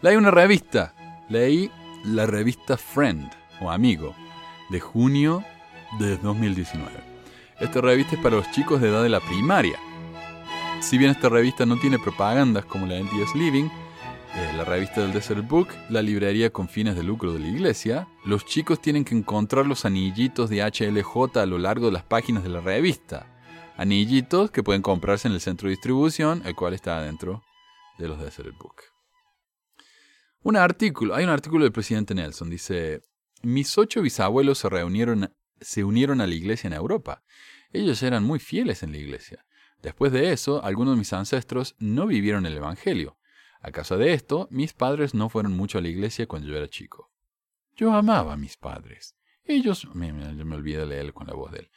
[0.00, 0.94] Leí una revista.
[1.28, 1.72] Leí
[2.04, 3.28] la revista Friend
[3.60, 4.14] o Amigo
[4.70, 5.42] de junio
[5.98, 6.88] de 2019.
[7.58, 9.76] Esta revista es para los chicos de edad de la primaria.
[10.80, 15.12] Si bien esta revista no tiene propagandas como la DS Living, eh, la revista del
[15.12, 19.16] Desert Book, la librería con fines de lucro de la iglesia, los chicos tienen que
[19.16, 23.26] encontrar los anillitos de HLJ a lo largo de las páginas de la revista.
[23.76, 27.42] Anillitos que pueden comprarse en el centro de distribución, el cual está dentro
[27.98, 28.97] de los Desert Book.
[30.42, 33.02] Un artículo, hay un artículo del presidente Nelson, dice,
[33.42, 37.22] mis ocho bisabuelos se reunieron, se unieron a la iglesia en Europa.
[37.72, 39.44] Ellos eran muy fieles en la iglesia.
[39.82, 43.18] Después de eso, algunos de mis ancestros no vivieron el Evangelio.
[43.60, 46.68] A causa de esto, mis padres no fueron mucho a la iglesia cuando yo era
[46.68, 47.10] chico.
[47.76, 49.16] Yo amaba a mis padres.
[49.44, 49.88] Ellos...
[49.94, 51.70] Me, me, me leer con la voz de él.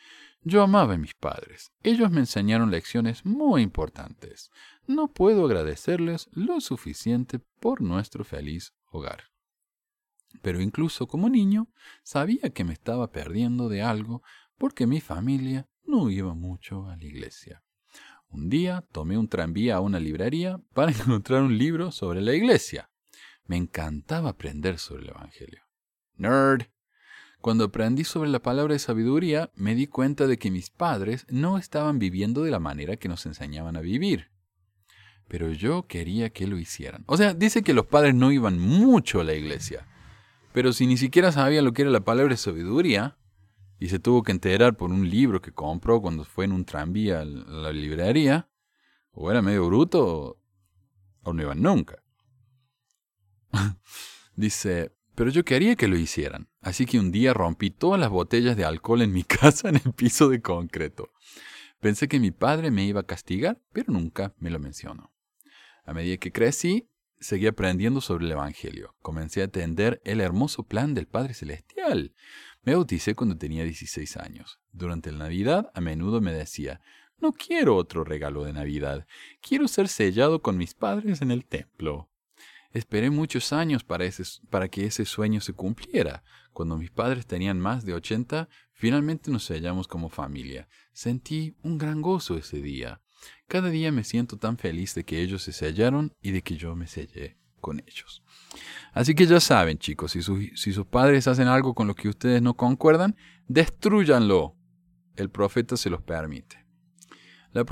[0.44, 1.72] Yo amaba a mis padres.
[1.84, 4.50] Ellos me enseñaron lecciones muy importantes.
[4.88, 9.26] No puedo agradecerles lo suficiente por nuestro feliz hogar.
[10.42, 11.68] Pero incluso como niño
[12.04, 14.24] sabía que me estaba perdiendo de algo
[14.58, 17.64] porque mi familia no iba mucho a la iglesia.
[18.30, 22.90] Un día tomé un tranvía a una librería para encontrar un libro sobre la iglesia.
[23.46, 25.62] Me encantaba aprender sobre el Evangelio.
[26.16, 26.68] Nerd.
[27.42, 31.58] Cuando aprendí sobre la palabra de sabiduría, me di cuenta de que mis padres no
[31.58, 34.30] estaban viviendo de la manera que nos enseñaban a vivir.
[35.28, 37.04] Pero yo quería que lo hicieran.
[37.08, 39.88] O sea, dice que los padres no iban mucho a la iglesia,
[40.54, 43.18] pero si ni siquiera sabía lo que era la palabra sabiduría,
[43.80, 47.22] y se tuvo que enterar por un libro que compró cuando fue en un tranvía
[47.22, 48.52] a la librería,
[49.14, 50.38] o era medio bruto
[51.24, 52.04] o, no iban nunca.
[54.36, 56.51] Dice, pero yo quería que lo hicieran.
[56.62, 59.94] Así que un día rompí todas las botellas de alcohol en mi casa en el
[59.94, 61.12] piso de concreto.
[61.80, 65.12] Pensé que mi padre me iba a castigar, pero nunca me lo mencionó.
[65.84, 66.88] A medida que crecí,
[67.20, 68.96] seguí aprendiendo sobre el Evangelio.
[69.02, 72.14] Comencé a entender el hermoso plan del Padre Celestial.
[72.62, 74.60] Me bauticé cuando tenía 16 años.
[74.72, 76.82] Durante la Navidad a menudo me decía,
[77.18, 79.08] no quiero otro regalo de Navidad,
[79.42, 82.11] quiero ser sellado con mis padres en el templo.
[82.74, 84.06] Esperé muchos años para,
[84.50, 86.24] para que ese sueño se cumpliera.
[86.54, 90.68] Cuando mis padres tenían más de 80, finalmente nos sellamos como familia.
[90.94, 93.02] Sentí un gran gozo ese día.
[93.48, 96.76] Cada día me siento tan feliz de que ellos se sellaron y de que yo
[96.76, 98.24] me sellé con ellos.
[98.94, 102.42] Así que ya saben, chicos, si, si sus padres hacen algo con lo que ustedes
[102.42, 103.16] no concuerdan,
[103.48, 104.56] destruyanlo.
[105.16, 106.66] El profeta se los permite.
[107.54, 107.66] La,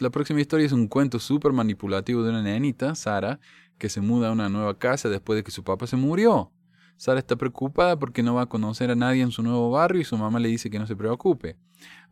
[0.00, 3.38] la próxima historia es un cuento súper manipulativo de una nenita, Sara,
[3.80, 6.52] que se muda a una nueva casa después de que su papá se murió.
[6.96, 10.04] Sara está preocupada porque no va a conocer a nadie en su nuevo barrio y
[10.04, 11.56] su mamá le dice que no se preocupe.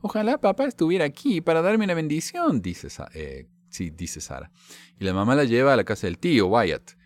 [0.00, 4.50] Ojalá papá estuviera aquí para darme una bendición, dice, eh, sí, dice Sara.
[4.98, 6.97] Y la mamá la lleva a la casa del tío, Wyatt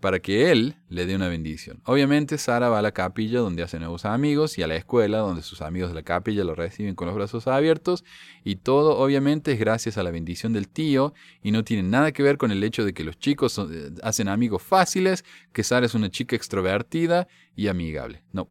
[0.00, 1.80] para que él le dé una bendición.
[1.84, 5.42] Obviamente Sara va a la capilla donde hace nuevos amigos y a la escuela donde
[5.42, 8.04] sus amigos de la capilla lo reciben con los brazos abiertos
[8.44, 12.22] y todo obviamente es gracias a la bendición del tío y no tiene nada que
[12.22, 15.94] ver con el hecho de que los chicos eh, hacen amigos fáciles, que Sara es
[15.94, 18.24] una chica extrovertida y amigable.
[18.32, 18.50] No.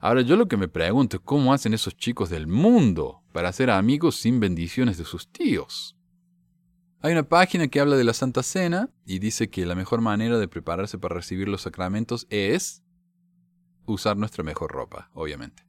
[0.00, 3.70] Ahora yo lo que me pregunto es cómo hacen esos chicos del mundo para hacer
[3.70, 5.95] amigos sin bendiciones de sus tíos.
[7.06, 10.38] Hay una página que habla de la Santa Cena y dice que la mejor manera
[10.38, 12.82] de prepararse para recibir los sacramentos es
[13.84, 15.62] usar nuestra mejor ropa, obviamente.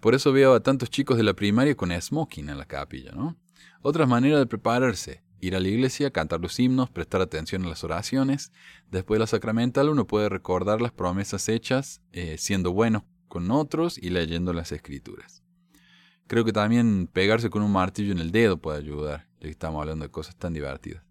[0.00, 3.36] Por eso veo a tantos chicos de la primaria con smoking en la capilla, ¿no?
[3.82, 7.84] Otras maneras de prepararse, ir a la iglesia, cantar los himnos, prestar atención a las
[7.84, 8.50] oraciones.
[8.90, 13.96] Después de la sacramental uno puede recordar las promesas hechas, eh, siendo bueno con otros
[13.96, 15.44] y leyendo las escrituras.
[16.26, 20.10] Creo que también pegarse con un martillo en el dedo puede ayudar estamos hablando de
[20.10, 21.02] cosas tan divertidas.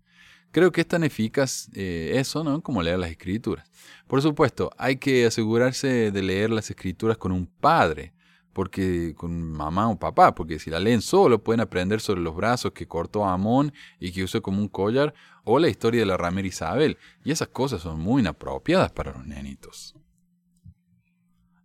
[0.51, 2.61] Creo que es tan eficaz eh, eso, ¿no?
[2.61, 3.69] Como leer las escrituras.
[4.07, 8.13] Por supuesto, hay que asegurarse de leer las escrituras con un padre,
[8.53, 12.71] porque con mamá o papá, porque si la leen solo pueden aprender sobre los brazos
[12.71, 15.13] que cortó Amón y que usó como un collar,
[15.43, 19.27] o la historia de la ramera Isabel, y esas cosas son muy inapropiadas para los
[19.27, 19.95] nenitos.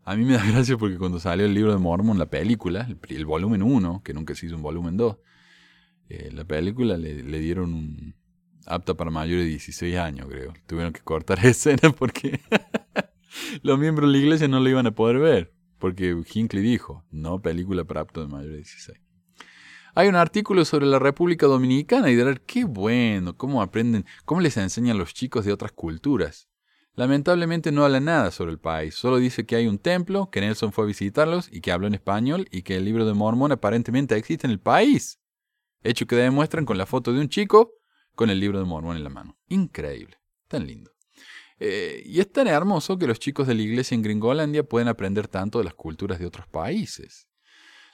[0.04, 2.98] A mí me da gracia porque cuando salió el libro de Mormon, la película, el,
[3.16, 5.16] el volumen 1, que nunca se hizo un volumen 2,
[6.14, 8.14] eh, la película le, dieron un
[8.66, 10.52] apta para mayores de 16 años, creo.
[10.66, 12.38] Tuvieron que cortar escena porque
[13.62, 15.54] los miembros de la iglesia no lo iban a poder ver.
[15.78, 19.00] Porque Hinckley dijo, no película para aptos de mayores de 16.
[19.94, 24.58] Hay un artículo sobre la República Dominicana y dirán, qué bueno, cómo aprenden, cómo les
[24.58, 26.50] enseñan los chicos de otras culturas.
[26.94, 30.72] Lamentablemente no habla nada sobre el país, solo dice que hay un templo, que Nelson
[30.72, 34.14] fue a visitarlos y que habló en español y que el libro de Mormón aparentemente
[34.14, 35.21] existe en el país.
[35.82, 37.72] Hecho que demuestran con la foto de un chico
[38.14, 39.38] con el libro de Mormón en la mano.
[39.48, 40.18] Increíble,
[40.48, 40.92] tan lindo.
[41.58, 45.28] Eh, y es tan hermoso que los chicos de la iglesia en Gringolandia pueden aprender
[45.28, 47.28] tanto de las culturas de otros países.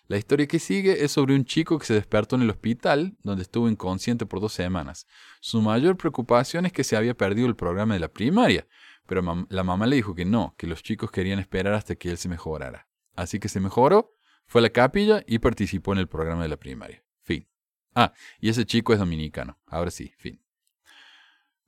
[0.06, 3.42] La historia que sigue es sobre un chico que se despertó en el hospital, donde
[3.42, 5.06] estuvo inconsciente por dos semanas.
[5.42, 8.66] Su mayor preocupación es que se había perdido el programa de la primaria,
[9.06, 12.16] pero la mamá le dijo que no, que los chicos querían esperar hasta que él
[12.16, 12.88] se mejorara.
[13.16, 14.14] Así que se mejoró,
[14.46, 17.04] fue a la capilla y participó en el programa de la primaria.
[17.94, 19.58] Ah, y ese chico es dominicano.
[19.66, 20.40] Ahora sí, fin.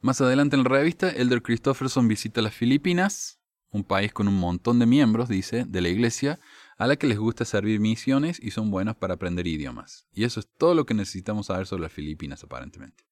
[0.01, 3.39] Más adelante en la revista, Elder Christopherson visita las Filipinas,
[3.71, 6.41] un país con un montón de miembros, dice, de la iglesia,
[6.79, 10.07] a la que les gusta servir misiones y son buenos para aprender idiomas.
[10.13, 13.05] Y eso es todo lo que necesitamos saber sobre las Filipinas, aparentemente.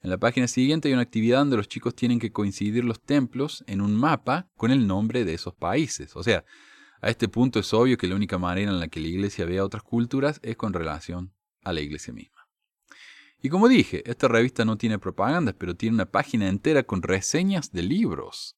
[0.00, 3.64] En la página siguiente hay una actividad donde los chicos tienen que coincidir los templos
[3.66, 6.16] en un mapa con el nombre de esos países.
[6.16, 6.44] O sea,
[7.02, 9.58] a este punto es obvio que la única manera en la que la iglesia ve
[9.58, 11.34] a otras culturas es con relación
[11.68, 12.48] a la iglesia misma.
[13.40, 17.72] Y como dije, esta revista no tiene propagandas, pero tiene una página entera con reseñas
[17.72, 18.56] de libros.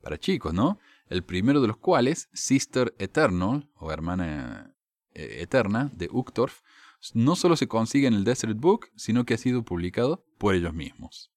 [0.00, 0.78] Para chicos, ¿no?
[1.08, 4.74] El primero de los cuales, Sister Eternal, o Hermana
[5.12, 6.62] eh, Eterna, de Uchtdorf,
[7.14, 10.72] no solo se consigue en el Desert Book, sino que ha sido publicado por ellos
[10.72, 11.30] mismos.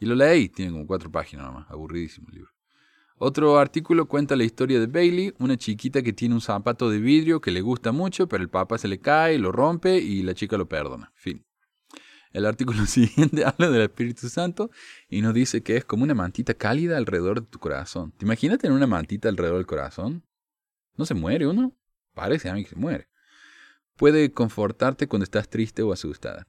[0.00, 2.55] Y lo leí, tiene como cuatro páginas nomás, aburridísimo el libro.
[3.18, 7.40] Otro artículo cuenta la historia de Bailey, una chiquita que tiene un zapato de vidrio
[7.40, 10.58] que le gusta mucho, pero el papá se le cae, lo rompe y la chica
[10.58, 11.10] lo perdona.
[11.14, 11.42] Fin.
[12.32, 14.70] El artículo siguiente habla del Espíritu Santo
[15.08, 18.12] y nos dice que es como una mantita cálida alrededor de tu corazón.
[18.12, 20.22] ¿Te imaginas tener una mantita alrededor del corazón?
[20.96, 21.74] ¿No se muere uno?
[22.12, 23.08] Parece a mí que se muere.
[23.96, 26.46] Puede confortarte cuando estás triste o asustada.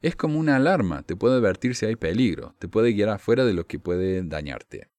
[0.00, 3.54] Es como una alarma, te puede advertir si hay peligro, te puede guiar afuera de
[3.54, 4.93] lo que puede dañarte.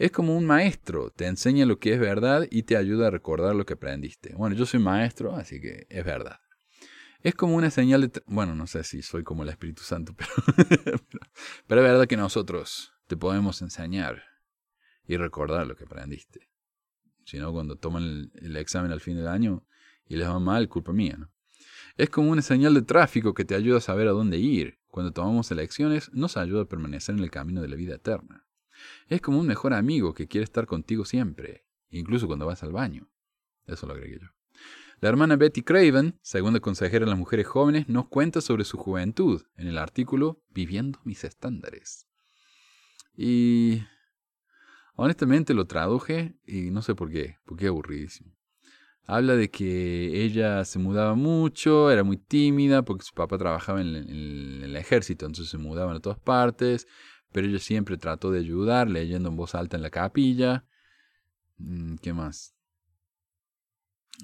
[0.00, 3.54] Es como un maestro, te enseña lo que es verdad y te ayuda a recordar
[3.54, 4.34] lo que aprendiste.
[4.34, 6.40] Bueno, yo soy maestro, así que es verdad.
[7.22, 8.22] Es como una señal de...
[8.24, 11.00] Bueno, no sé si soy como el Espíritu Santo, pero,
[11.66, 14.22] pero es verdad que nosotros te podemos enseñar
[15.06, 16.48] y recordar lo que aprendiste.
[17.26, 19.66] Si no, cuando toman el, el, examen al fin del año
[20.06, 21.16] y les va mal, culpa mía.
[21.18, 21.30] ¿no?
[21.98, 24.78] Es como una señal de tráfico que te ayuda a saber a dónde ir.
[24.88, 28.46] Cuando tomamos elecciones, nos ayuda a permanecer en el camino de la vida eterna.
[29.08, 33.10] Es como un mejor amigo que quiere estar contigo siempre, incluso cuando vas al baño.
[33.66, 34.28] Eso lo agregué yo.
[35.00, 39.42] La hermana Betty Craven, segunda consejera de las mujeres jóvenes, nos cuenta sobre su juventud
[39.56, 42.06] en el artículo Viviendo mis estándares.
[43.16, 43.82] Y
[44.96, 48.36] honestamente lo traduje y no sé por qué, porque es aburridísimo.
[49.04, 53.96] Habla de que ella se mudaba mucho, era muy tímida porque su papá trabajaba en,
[53.96, 56.86] el ejército, entonces se mudaban a todas partes,
[57.32, 60.64] pero ella siempre trató de ayudar leyendo en voz alta en la capilla.
[61.58, 62.54] Mm, ¿Qué más?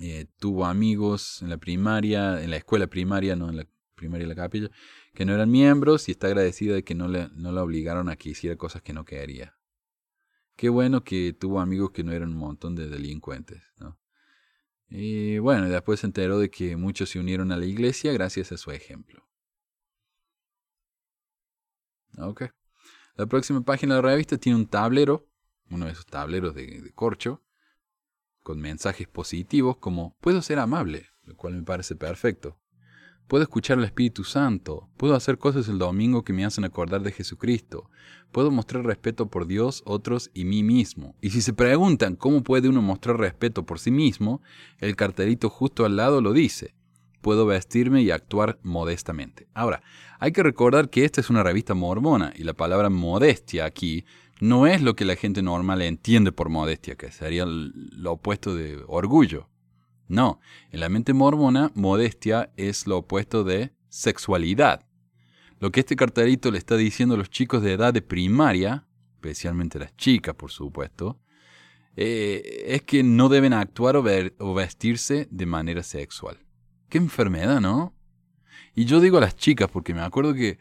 [0.00, 4.34] Eh, tuvo amigos en la primaria, en la escuela primaria, no en la primaria de
[4.34, 4.70] la capilla,
[5.14, 8.16] que no eran miembros y está agradecida de que no, le, no la obligaron a
[8.16, 9.56] que hiciera cosas que no quería.
[10.56, 13.98] Qué bueno que tuvo amigos que no eran un montón de delincuentes, ¿no?
[14.88, 18.56] Y bueno, después se enteró de que muchos se unieron a la iglesia gracias a
[18.56, 19.26] su ejemplo.
[22.18, 22.44] Ok.
[23.16, 25.26] La próxima página de la revista tiene un tablero,
[25.70, 27.42] uno de esos tableros de, de corcho,
[28.42, 32.58] con mensajes positivos como puedo ser amable, lo cual me parece perfecto.
[33.26, 37.10] Puedo escuchar al Espíritu Santo, puedo hacer cosas el domingo que me hacen acordar de
[37.10, 37.90] Jesucristo,
[38.32, 41.16] puedo mostrar respeto por Dios, otros y mí mismo.
[41.22, 44.42] Y si se preguntan cómo puede uno mostrar respeto por sí mismo,
[44.78, 46.74] el cartelito justo al lado lo dice.
[47.26, 49.48] Puedo vestirme y actuar modestamente.
[49.52, 49.82] Ahora,
[50.20, 54.04] hay que recordar que esta es una revista mormona y la palabra modestia aquí
[54.38, 58.80] no es lo que la gente normal entiende por modestia, que sería lo opuesto de
[58.86, 59.48] orgullo.
[60.06, 60.38] No,
[60.70, 64.86] en la mente mormona, modestia es lo opuesto de sexualidad.
[65.58, 69.80] Lo que este cartelito le está diciendo a los chicos de edad de primaria, especialmente
[69.80, 71.18] las chicas, por supuesto,
[71.96, 74.04] eh, es que no deben actuar o,
[74.38, 76.45] o vestirse de manera sexual.
[76.88, 77.94] Qué enfermedad, ¿no?
[78.74, 80.58] Y yo digo a las chicas porque me acuerdo que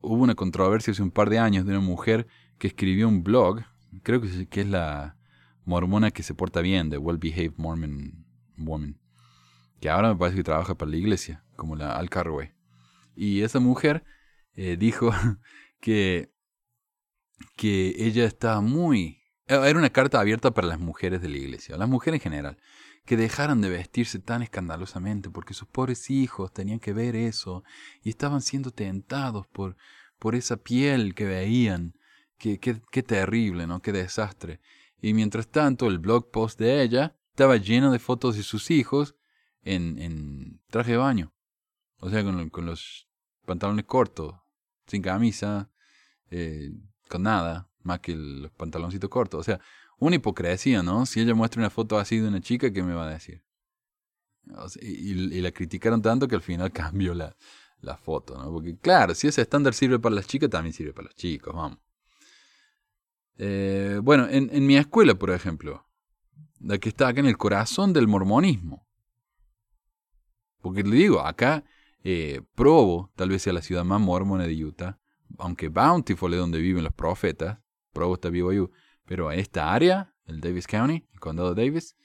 [0.00, 2.26] hubo una controversia hace un par de años de una mujer
[2.58, 3.62] que escribió un blog,
[4.02, 5.16] creo que es la
[5.64, 8.98] mormona que se porta bien, The Well Behaved Mormon Woman,
[9.80, 12.08] que ahora me parece que trabaja para la iglesia, como la Al.
[13.14, 14.04] Y esa mujer
[14.54, 15.10] eh, dijo
[15.80, 16.32] que,
[17.56, 19.21] que ella estaba muy...
[19.46, 22.58] Era una carta abierta para las mujeres de la iglesia, las mujeres en general,
[23.04, 27.64] que dejaran de vestirse tan escandalosamente porque sus pobres hijos tenían que ver eso
[28.02, 29.76] y estaban siendo tentados por,
[30.18, 31.94] por esa piel que veían.
[32.38, 33.82] Qué, qué, qué terrible, ¿no?
[33.82, 34.60] Qué desastre.
[35.00, 39.16] Y mientras tanto, el blog post de ella estaba lleno de fotos de sus hijos
[39.62, 41.32] en, en traje de baño.
[41.98, 43.08] O sea, con, con los
[43.46, 44.34] pantalones cortos,
[44.86, 45.70] sin camisa,
[46.30, 46.72] eh,
[47.08, 49.40] con nada, más que los pantaloncitos cortos.
[49.40, 49.60] O sea,
[49.98, 51.06] una hipocresía, ¿no?
[51.06, 53.42] Si ella muestra una foto así de una chica, ¿qué me va a decir?
[54.80, 57.36] y, y, la criticaron tanto que al final cambió la,
[57.80, 58.50] la foto, ¿no?
[58.50, 61.78] Porque claro, si ese estándar sirve para las chicas, también sirve para los chicos, vamos.
[63.38, 65.86] Eh, bueno, en, en mi escuela, por ejemplo,
[66.60, 68.86] la que está acá en el corazón del mormonismo.
[70.60, 71.64] Porque le digo, acá
[72.04, 74.98] eh, Provo, tal vez sea la ciudad más mormona de Utah,
[75.38, 77.58] aunque Bountiful es donde viven los profetas,
[77.92, 78.68] Provo está ahí,
[79.06, 81.96] pero esta área, el Davis County, el condado de Davis,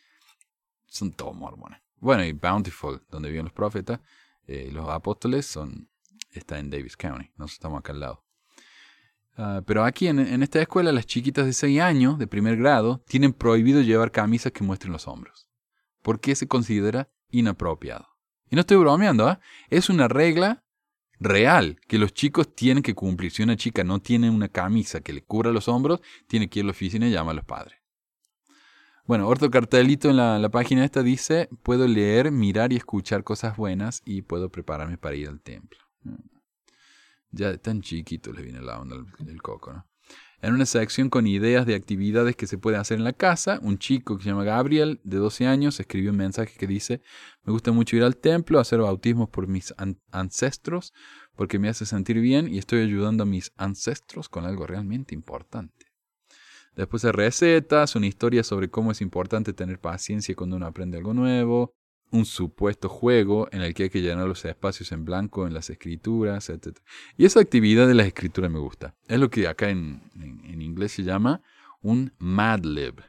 [0.85, 1.79] son todos mormones.
[1.97, 3.99] Bueno, y Bountiful, donde viven los profetas,
[4.45, 5.89] eh, los apóstoles, son,
[6.31, 8.23] está en Davis County, nosotros estamos acá al lado.
[9.37, 13.03] Uh, pero aquí en, en, esta escuela las chiquitas de 6 años, de primer grado,
[13.07, 15.47] tienen prohibido llevar camisas que muestren los hombros.
[16.01, 18.07] Porque se considera inapropiado.
[18.49, 19.37] Y no estoy bromeando, ¿eh?
[19.69, 20.63] es una regla
[21.19, 23.31] real que los chicos tienen que cumplir.
[23.31, 26.65] Si una chica no tiene una camisa que le cubra los hombros, tiene que ir
[26.65, 27.77] a la oficina y llamar a los padres.
[29.05, 33.55] Bueno, otro cartelito en la, la página esta dice, puedo leer, mirar y escuchar cosas
[33.55, 35.79] buenas y puedo prepararme para ir al templo.
[37.31, 39.85] Ya tan chiquito le viene la onda del coco, ¿no?
[40.39, 43.79] En una sección con ideas de actividades que se puede hacer en la casa, un
[43.79, 47.01] chico que se llama Gabriel, de 12 años, escribió un mensaje que dice,
[47.43, 50.93] me gusta mucho ir al templo, hacer bautismos por mis an ancestros,
[51.35, 55.87] porque me hace sentir bien y estoy ayudando a mis ancestros con algo realmente importante.
[56.75, 61.15] Después hay recetas, una historia sobre cómo es importante tener paciencia cuando uno aprende algo
[61.15, 61.73] nuevo,
[62.11, 65.69] un supuesto juego en el que hay que llenar los espacios en blanco en las
[65.69, 66.77] escrituras, etc.
[67.17, 68.95] Y esa actividad de las escrituras me gusta.
[69.07, 71.41] Es lo que acá en, en, inglés se llama
[71.81, 73.01] un Madlib,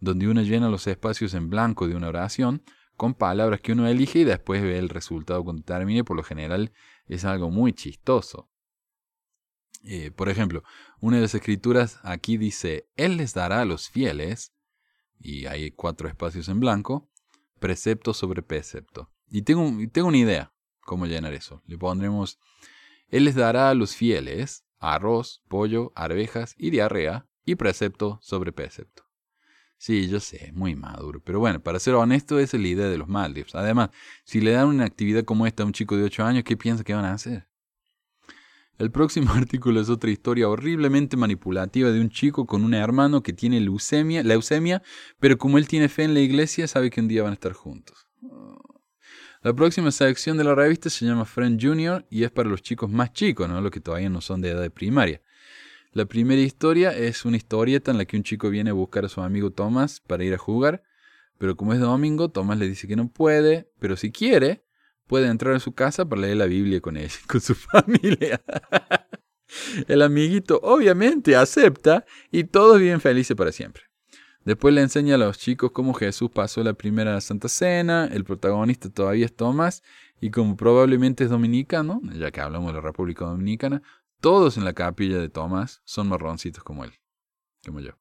[0.00, 2.62] donde uno llena los espacios en blanco de una oración
[2.96, 6.04] con palabras que uno elige y después ve el resultado cuando termine.
[6.04, 6.72] Por lo general
[7.06, 8.48] es algo muy chistoso.
[9.82, 10.62] Eh, por ejemplo,
[11.00, 14.54] una de las escrituras aquí dice, Él les dará a los fieles,
[15.20, 17.10] y hay cuatro espacios en blanco,
[17.58, 19.10] precepto sobre precepto.
[19.28, 21.62] Y tengo, tengo una idea cómo llenar eso.
[21.66, 22.38] Le pondremos,
[23.08, 29.04] Él les dará a los fieles arroz, pollo, arvejas y diarrea, y precepto sobre precepto.
[29.76, 31.20] Sí, yo sé, muy maduro.
[31.22, 33.54] Pero bueno, para ser honesto, esa es la idea de los Maldives.
[33.54, 33.90] Además,
[34.24, 36.84] si le dan una actividad como esta a un chico de 8 años, ¿qué piensa
[36.84, 37.48] que van a hacer?
[38.78, 43.32] El próximo artículo es otra historia horriblemente manipulativa de un chico con un hermano que
[43.32, 44.82] tiene leucemia, leucemia,
[45.20, 47.52] pero como él tiene fe en la iglesia, sabe que un día van a estar
[47.52, 48.08] juntos.
[49.42, 52.90] La próxima sección de la revista se llama Friend Junior y es para los chicos
[52.90, 53.60] más chicos, ¿no?
[53.60, 55.20] los que todavía no son de edad de primaria.
[55.92, 59.08] La primera historia es una historieta en la que un chico viene a buscar a
[59.08, 60.82] su amigo Thomas para ir a jugar,
[61.38, 64.63] pero como es domingo, Thomas le dice que no puede, pero si quiere,
[65.06, 68.42] puede entrar a su casa para leer la Biblia con él, con su familia.
[69.86, 73.84] El amiguito obviamente acepta y todos viven felices para siempre.
[74.44, 78.90] Después le enseña a los chicos cómo Jesús pasó la primera Santa Cena, el protagonista
[78.90, 79.82] todavía es Thomas,
[80.20, 83.82] y como probablemente es dominicano, ya que hablamos de la República Dominicana,
[84.20, 86.92] todos en la capilla de Tomás son marroncitos como él,
[87.64, 87.92] como yo.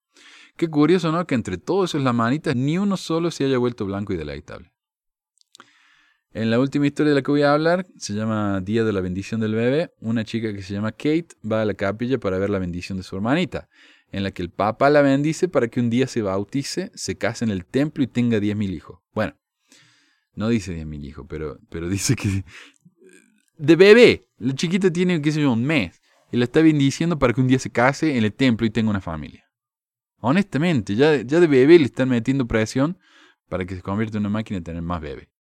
[0.58, 1.26] Qué curioso, ¿no?
[1.26, 4.73] Que entre todos esos lamanitas ni uno solo se haya vuelto blanco y deleitable.
[6.34, 9.02] En la última historia de la que voy a hablar, se llama Día de la
[9.02, 12.50] bendición del bebé, una chica que se llama Kate va a la capilla para ver
[12.50, 13.70] la bendición de su hermanita,
[14.12, 17.46] en la que el Papa la bendice para que un día se bautice, se case
[17.46, 19.00] en el templo y tenga 10.000 hijos.
[19.14, 19.36] Bueno,
[20.34, 22.44] no dice 10.000 hijos, pero, pero dice que...
[23.60, 27.34] De bebé, la chiquita tiene, qué sé yo, un mes y la está bendiciendo para
[27.34, 29.46] que un día se case en el templo y tenga una familia.
[30.18, 32.98] Honestamente, ya, ya de bebé le están metiendo presión
[33.50, 35.33] para que se convierta en una máquina de tener más bebé.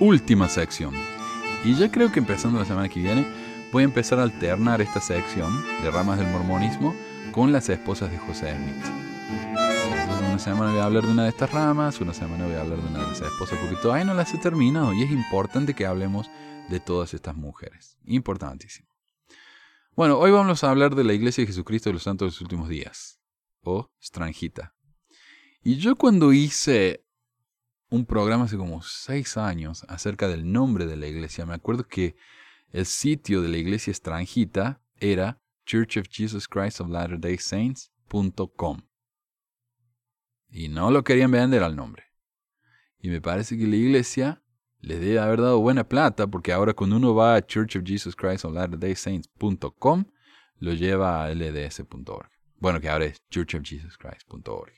[0.00, 0.92] Última sección.
[1.64, 3.26] Y ya creo que empezando la semana que viene
[3.72, 5.50] voy a empezar a alternar esta sección
[5.82, 6.94] de ramas del mormonismo
[7.32, 9.04] con las esposas de José Smith
[10.34, 12.82] una semana voy a hablar de una de estas ramas, una semana voy a hablar
[12.82, 15.86] de una de esas esposas, porque todavía no las he terminado y es importante que
[15.86, 16.28] hablemos
[16.68, 17.98] de todas estas mujeres.
[18.04, 18.88] Importantísimo.
[19.94, 22.40] Bueno, hoy vamos a hablar de la Iglesia de Jesucristo de los Santos de los
[22.40, 23.20] Últimos Días,
[23.64, 24.74] o Stranjita.
[25.62, 27.04] Y yo cuando hice
[27.88, 32.16] un programa hace como seis años acerca del nombre de la iglesia, me acuerdo que
[32.70, 38.82] el sitio de la iglesia Stranjita era Church of Jesus Christ of Latter-day Saints.com.
[40.50, 42.04] Y no lo querían vender al nombre.
[42.98, 44.42] Y me parece que la iglesia
[44.80, 48.14] les debe haber dado buena plata porque ahora cuando uno va a Church of Jesus
[48.14, 50.04] Christ Latter-day Saints.com
[50.58, 52.33] lo lleva a lds.org.
[52.64, 54.72] Bueno, que ahora es churchofjesuschrist.org.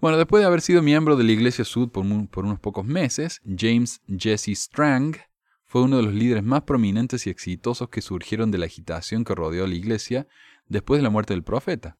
[0.00, 3.42] Bueno, después de haber sido miembro de la Iglesia Sud por, por, unos pocos meses,
[3.44, 5.18] James Jesse Strang
[5.66, 9.34] fue uno de los líderes más prominentes y exitosos que surgieron de la agitación que
[9.34, 10.26] rodeó la Iglesia
[10.68, 11.98] después de la muerte del profeta.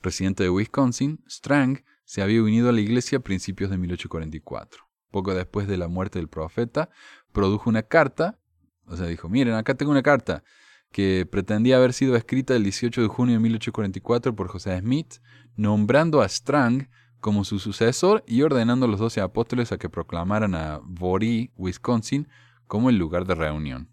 [0.00, 4.84] Residente de Wisconsin, Strang se había unido a la iglesia a principios de 1844.
[5.10, 6.88] Poco después de la muerte del profeta,
[7.32, 8.38] produjo una carta,
[8.86, 10.44] o sea, dijo, miren, acá tengo una carta
[10.92, 15.14] que pretendía haber sido escrita el 18 de junio de 1844 por José Smith,
[15.56, 16.88] nombrando a Strang
[17.20, 22.28] como su sucesor y ordenando a los doce apóstoles a que proclamaran a Bory, Wisconsin,
[22.66, 23.88] como el lugar de reunión.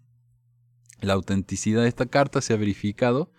[1.00, 3.30] La autenticidad de esta carta se ha verificado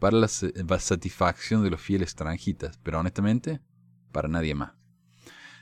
[0.00, 3.60] para la satisfacción de los fieles extranjitas, pero honestamente,
[4.12, 4.72] para nadie más.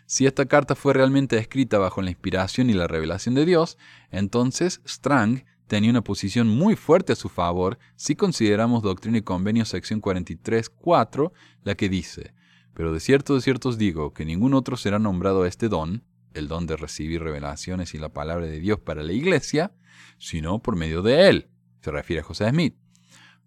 [0.07, 3.79] Si esta carta fue realmente escrita bajo la inspiración y la revelación de Dios,
[4.11, 9.64] entonces Strang tenía una posición muy fuerte a su favor si consideramos Doctrina y Convenio
[9.64, 11.32] sección 43.4,
[11.64, 12.34] la que dice,
[12.74, 16.05] pero de cierto de cierto os digo que ningún otro será nombrado a este don,
[16.34, 19.72] el don de recibir revelaciones y la palabra de Dios para la iglesia,
[20.18, 21.48] sino por medio de él.
[21.80, 22.76] Se refiere a José Smith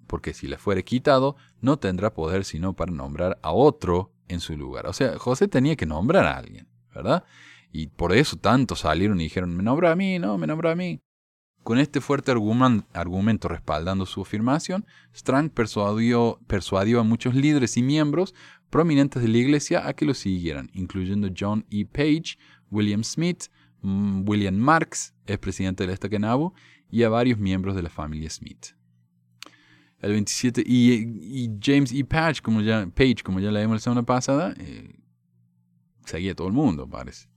[0.05, 4.57] porque si le fuere quitado, no tendrá poder sino para nombrar a otro en su
[4.57, 4.87] lugar.
[4.87, 7.23] O sea, José tenía que nombrar a alguien, ¿verdad?
[7.71, 10.75] Y por eso tantos salieron y dijeron, me nombra a mí, no, me nombra a
[10.75, 11.01] mí.
[11.65, 14.85] Con este fuerte argumento respaldando su afirmación,
[15.15, 16.39] Strang persuadió,
[16.99, 18.35] a muchos líderes y miembros
[18.69, 21.83] prominentes de la iglesia a que lo siguieran, incluyendo John E.
[21.85, 22.37] Page,
[22.69, 23.45] William Smith,
[23.81, 26.53] mm, William Marks, expresidente del Estaquenabo,
[26.91, 28.75] y a varios miembros de la familia Smith
[30.01, 30.63] el 27.
[30.63, 32.03] Y, James E.
[32.03, 34.93] Page, como ya, Page, como ya la semana pasada, eh,
[36.05, 37.27] seguía todo el mundo, parece.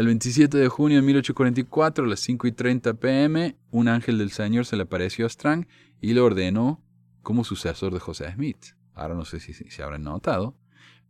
[0.00, 4.30] El 27 de junio de 1844, a las 5 y 30 pm, un ángel del
[4.30, 5.68] Señor se le apareció a Strang
[6.00, 6.82] y le ordenó
[7.20, 8.64] como sucesor de José Smith.
[8.94, 10.56] Ahora no sé si se habrán notado,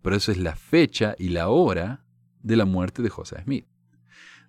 [0.02, 2.04] pero esa es la fecha y la hora
[2.42, 3.64] de la muerte de José Smith.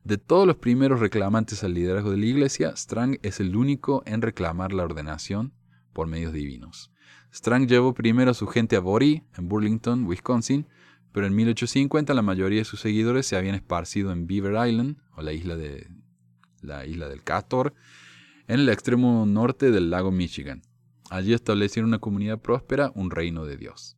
[0.03, 4.23] De todos los primeros reclamantes al liderazgo de la iglesia, Strang es el único en
[4.23, 5.53] reclamar la ordenación
[5.93, 6.91] por medios divinos.
[7.31, 10.65] Strang llevó primero a su gente a Bory, en Burlington, Wisconsin,
[11.11, 15.21] pero en 1850 la mayoría de sus seguidores se habían esparcido en Beaver Island, o
[15.21, 15.88] la isla, de,
[16.61, 17.73] la isla del Castor,
[18.47, 20.61] en el extremo norte del lago Michigan.
[21.09, 23.97] Allí establecieron una comunidad próspera, un reino de Dios.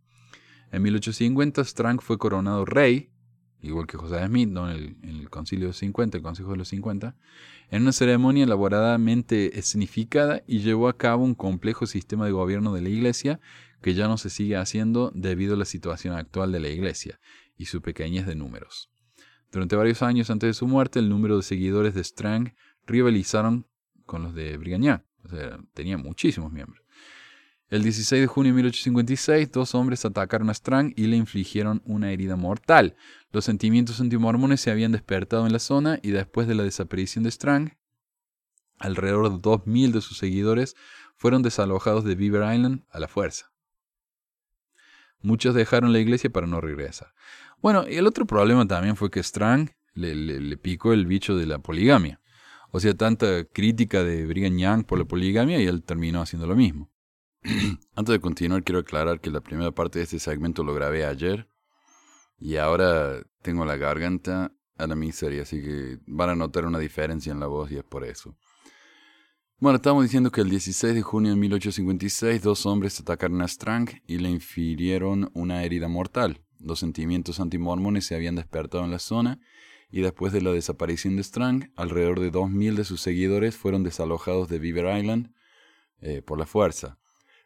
[0.72, 3.14] En 1850 Strang fue coronado rey
[3.64, 4.70] igual que José Smith, ¿no?
[4.70, 7.16] en, el, Concilio de 50, el de los 50,
[7.72, 12.82] en una ceremonia elaboradamente escenificada y llevó a cabo un complejo sistema de gobierno de
[12.82, 13.40] la Iglesia
[13.84, 17.20] que ya no se sigue haciendo debido a la situación actual de la Iglesia
[17.56, 18.90] y su pequeñez de números.
[19.52, 22.56] Durante varios años antes de su muerte, el número de seguidores de Strang
[22.88, 23.68] rivalizaron
[24.08, 26.82] con los de Brigañá, o sea, tenía muchísimos miembros.
[27.70, 32.12] El 16 de junio de 1856, dos hombres atacaron a Strang y le infligieron una
[32.12, 32.96] herida mortal.
[33.32, 37.32] Los sentimientos antimormones se habían despertado en la zona y después de la desaparición de
[37.32, 37.78] Strang,
[38.80, 40.76] alrededor de 2.000 de sus seguidores
[41.16, 43.53] fueron desalojados de Beaver Island a la fuerza.
[45.24, 47.14] Muchos dejaron la iglesia para no regresar.
[47.62, 51.48] Bueno, y el otro problema también fue que Strang le, le picó el bicho de
[51.48, 52.22] la poligamia.
[52.72, 56.56] O sea, tanta crítica de Brigham Young por la poligamia y él terminó haciendo lo
[56.56, 56.92] mismo.
[57.96, 61.48] Antes de continuar, quiero aclarar que la primera parte de este segmento lo grabé ayer
[62.38, 67.32] y ahora tengo la garganta a la miseria, así que van a notar una diferencia
[67.32, 68.36] en la voz y es por eso.
[69.60, 74.02] Bueno, estamos diciendo que el 16 de junio de 1856 dos hombres atacaron a Strang
[74.06, 76.42] y le infirieron una herida mortal.
[76.60, 79.40] Los sentimientos antimormones se habían despertado en la zona
[79.90, 84.50] y después de la desaparición de Strang, alrededor de 2.000 de sus seguidores fueron desalojados
[84.50, 85.34] de Beaver Island
[86.02, 86.98] eh, por la fuerza.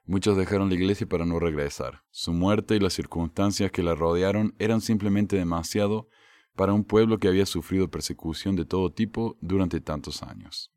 [0.06, 2.04] Muchos dejaron la iglesia para no regresar.
[2.10, 6.08] Su muerte y las circunstancias que la rodearon eran simplemente demasiado
[6.56, 10.72] para un pueblo que había sufrido persecución de todo tipo durante tantos años.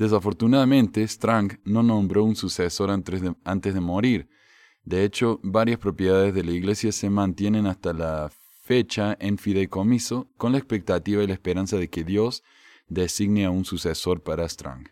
[0.00, 4.30] Desafortunadamente, Strang no nombró un sucesor antes de, antes de morir.
[4.82, 8.32] De hecho, varias propiedades de la iglesia se mantienen hasta la
[8.62, 12.42] fecha en fideicomiso con la expectativa y la esperanza de que Dios
[12.88, 14.88] designe a un sucesor para Strang.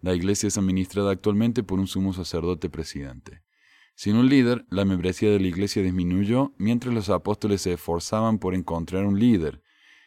[0.00, 3.44] La iglesia es administrada actualmente por un sumo sacerdote presidente.
[3.94, 8.56] Sin un líder, la membresía de la iglesia disminuyó mientras los apóstoles se esforzaban por
[8.56, 9.62] encontrar un líder.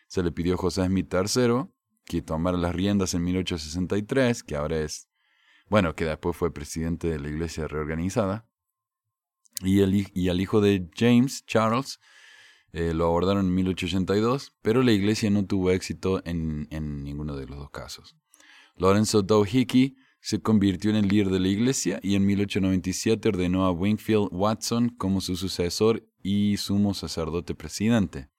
[0.07, 1.69] Se le pidió a José Smith III
[2.05, 5.07] que tomara las riendas en 1863, que ahora es,
[5.67, 8.47] bueno, que después fue presidente de la iglesia reorganizada,
[9.61, 11.99] y, el, y al hijo de James, Charles,
[12.71, 17.47] eh, lo abordaron en 1882, pero la iglesia no tuvo éxito en, en ninguno de
[17.47, 18.17] los dos casos.
[18.75, 23.71] Lorenzo Hickey se convirtió en el líder de la iglesia y en 1897 ordenó a
[23.71, 28.29] Wingfield Watson como su sucesor y sumo sacerdote presidente.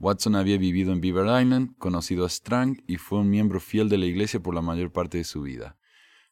[0.00, 3.98] Watson había vivido en Beaver Island, conocido a Strang y fue un miembro fiel de
[3.98, 5.76] la iglesia por la mayor parte de su vida.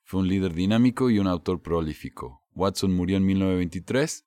[0.04, 2.42] Fue un líder dinámico y un autor prolífico.
[2.54, 4.24] Watson murió en 1923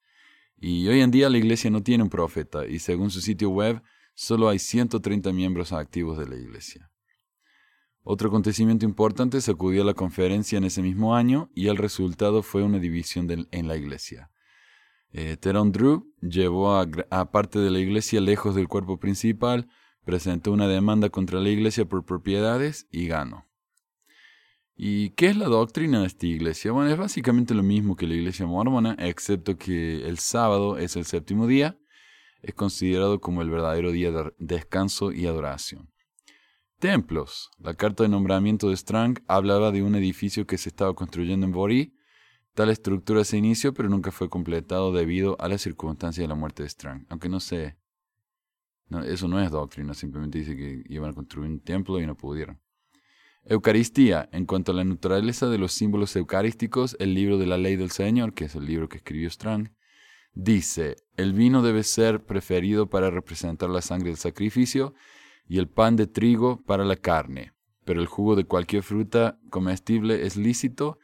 [0.58, 3.82] y hoy en día la iglesia no tiene un profeta y según su sitio web
[4.14, 6.92] solo hay 130 miembros activos de la iglesia.
[8.04, 12.78] Otro acontecimiento importante sacudió la conferencia en ese mismo año y el resultado fue una
[12.78, 14.30] división en la iglesia.
[15.14, 19.68] Eh, Teron Drew llevó a, a, parte de la iglesia lejos del cuerpo principal,
[20.06, 23.46] presentó una demanda contra la iglesia por propiedades y ganó.
[24.76, 26.72] ¿Y qué es la doctrina de esta iglesia?
[26.72, 31.06] Bueno, es básicamente lo mismo que la iglesia mormona, excepto que el sábado es el
[31.06, 31.78] séptimo día,
[32.42, 35.92] es considerado como el verdadero día de descanso y adoración.
[36.80, 37.52] Templos.
[37.60, 41.52] La carta de nombramiento de Strang hablaba de un edificio que se estaba construyendo en
[41.52, 41.94] Bori.
[42.54, 46.64] Tal estructura se inició, pero nunca fue completado debido a las circunstancias de la muerte
[46.64, 47.06] de Strang.
[47.10, 47.78] Aunque no sé.
[49.06, 52.60] Eso no es doctrina, simplemente dice que iban a construir un templo y no pudieron.
[53.46, 54.28] Eucaristía.
[54.34, 57.92] En cuanto a la naturaleza de los símbolos eucarísticos, el libro de la ley del
[57.92, 59.74] Señor, que es el libro que escribió Strang,
[60.34, 64.94] dice, el vino debe ser preferido para representar la sangre del sacrificio
[65.48, 67.54] y el pan de trigo para la carne,
[67.86, 71.00] pero el jugo de cualquier fruta comestible es lícito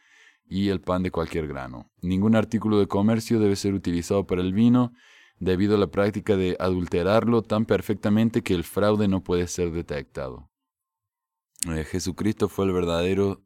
[0.50, 1.92] y el pan de cualquier grano.
[2.02, 4.94] Ningún artículo de comercio debe ser utilizado para el vino
[5.40, 10.50] debido a la práctica de adulterarlo tan perfectamente que el fraude no puede ser detectado.
[11.70, 13.44] Eh, Jesucristo fue el verdadero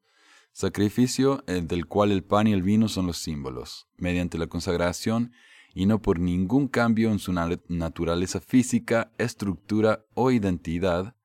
[0.51, 3.87] sacrificio del cual el pan y el vino son los símbolos.
[3.97, 5.31] Mediante la consagración
[5.73, 11.15] y no por ningún cambio en su naturaleza física, estructura o identidad,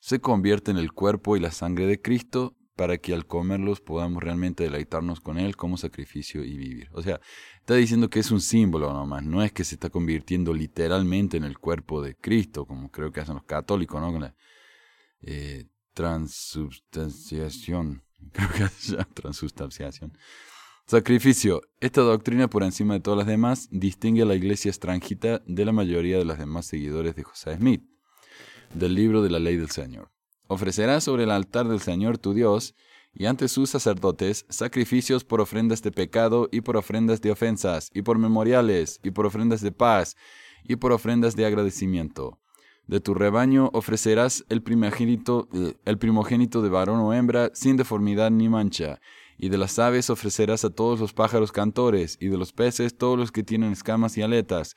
[0.00, 4.22] se convierte en el cuerpo y la sangre de Cristo para que al comerlos podamos
[4.22, 6.88] realmente deleitarnos con Él como sacrificio y vivir.
[6.94, 7.20] O sea,
[7.58, 11.44] está diciendo que es un símbolo nomás, no es que se está convirtiendo literalmente en
[11.44, 14.32] el cuerpo de Cristo, como creo que hacen los católicos, ¿no?
[15.20, 18.02] Eh, transubstanciación,
[18.32, 20.16] creo que es transubstanciación.
[20.86, 21.60] Sacrificio.
[21.80, 25.72] Esta doctrina, por encima de todas las demás, distingue a la iglesia extranjita de la
[25.72, 27.82] mayoría de los demás seguidores de José Smith,
[28.72, 30.10] del libro de la ley del Señor.
[30.52, 32.74] Ofrecerás sobre el altar del Señor tu Dios
[33.14, 38.02] y ante sus sacerdotes sacrificios por ofrendas de pecado y por ofrendas de ofensas y
[38.02, 40.16] por memoriales y por ofrendas de paz
[40.64, 42.40] y por ofrendas de agradecimiento.
[42.88, 48.32] De tu rebaño ofrecerás el primogénito, eh, el primogénito de varón o hembra sin deformidad
[48.32, 49.00] ni mancha,
[49.38, 53.16] y de las aves ofrecerás a todos los pájaros cantores, y de los peces todos
[53.16, 54.74] los que tienen escamas y aletas,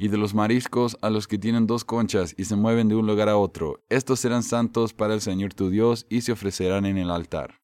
[0.00, 3.06] y de los mariscos a los que tienen dos conchas y se mueven de un
[3.06, 3.84] lugar a otro.
[3.90, 7.60] Estos serán santos para el Señor tu Dios y se ofrecerán en el altar.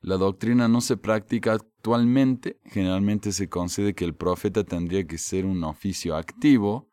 [0.00, 2.58] La doctrina no se practica actualmente.
[2.64, 6.90] Generalmente se concede que el profeta tendría que ser un oficio activo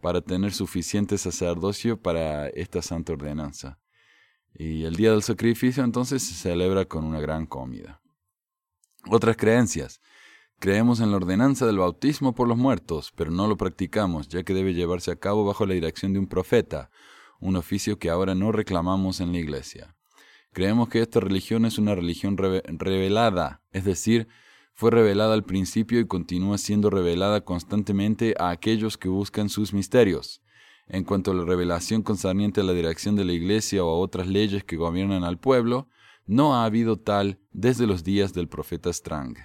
[0.00, 3.80] para tener suficiente sacerdocio para esta santa ordenanza.
[4.54, 8.00] Y el día del sacrificio entonces se celebra con una gran comida.
[9.10, 10.00] Otras creencias.
[10.58, 14.54] Creemos en la ordenanza del bautismo por los muertos, pero no lo practicamos, ya que
[14.54, 16.90] debe llevarse a cabo bajo la dirección de un profeta,
[17.38, 19.94] un oficio que ahora no reclamamos en la Iglesia.
[20.52, 24.28] Creemos que esta religión es una religión revelada, es decir,
[24.72, 30.42] fue revelada al principio y continúa siendo revelada constantemente a aquellos que buscan sus misterios.
[30.86, 34.26] En cuanto a la revelación concerniente a la dirección de la Iglesia o a otras
[34.26, 35.88] leyes que gobiernan al pueblo,
[36.26, 39.36] no ha habido tal desde los días del profeta Strang.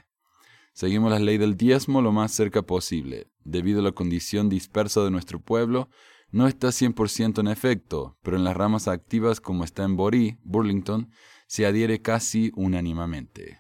[0.80, 3.28] Seguimos la ley del diezmo lo más cerca posible.
[3.44, 5.90] Debido a la condición dispersa de nuestro pueblo,
[6.32, 11.12] no está 100% en efecto, pero en las ramas activas como está en Borí, Burlington,
[11.48, 13.60] se adhiere casi unánimemente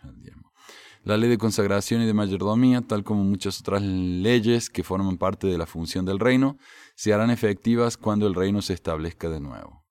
[1.03, 5.47] La ley de consagración y de mayordomía, tal como muchas otras leyes que forman parte
[5.47, 6.57] de la función del reino,
[6.95, 9.85] se harán efectivas cuando el reino se establezca de nuevo.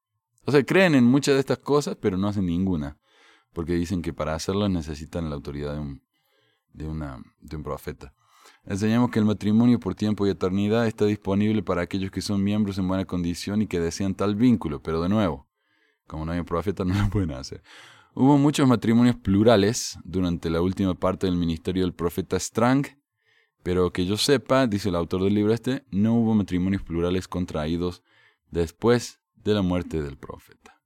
[0.47, 2.97] O sea, creen en muchas de estas cosas, pero no hacen ninguna,
[3.53, 6.08] porque dicen que para hacerlas necesitan la autoridad de un
[6.73, 8.15] de, una, de un profeta.
[8.65, 12.79] Enseñamos que el matrimonio por tiempo y eternidad está disponible para aquellos que son miembros
[12.79, 15.49] en buena condición y que desean tal vínculo, pero de nuevo,
[16.07, 17.63] como no hay un profeta, no lo pueden hacer.
[18.15, 22.87] Hubo muchos matrimonios plurales durante la última parte del ministerio del profeta Strang,
[23.63, 28.03] pero que yo sepa, dice el autor del libro este, no hubo matrimonios plurales contraídos
[28.51, 30.81] después de la muerte del profeta.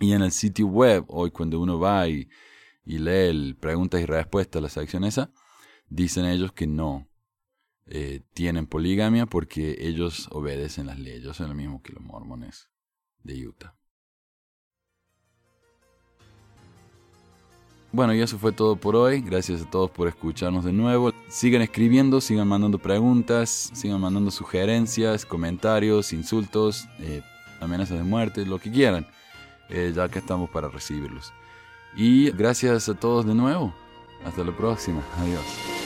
[0.00, 2.28] Y en el sitio web, hoy cuando uno va y
[2.86, 5.30] y lee el preguntas y respuestas, la sección esa,
[5.88, 7.10] dicen ellos que no
[7.86, 12.70] eh, tienen poligamia porque ellos obedecen las leyes, son lo mismo que los mormones
[13.22, 13.76] de Utah.
[17.92, 19.22] Bueno, y eso fue todo por hoy.
[19.22, 21.12] Gracias a todos por escucharnos de nuevo.
[21.28, 27.22] Sigan escribiendo, sigan mandando preguntas, sigan mandando sugerencias, comentarios, insultos, eh,
[27.58, 29.06] amenazas de muerte, lo que quieran,
[29.70, 31.32] eh, ya que estamos para recibirlos.
[31.96, 33.72] Y gracias a todos de nuevo.
[34.24, 35.02] Hasta la próxima.
[35.18, 35.85] Adiós.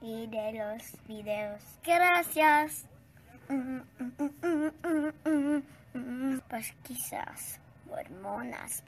[0.00, 1.62] y de los videos.
[1.84, 2.86] Gracias.
[6.48, 8.82] Pesquisas mormonas.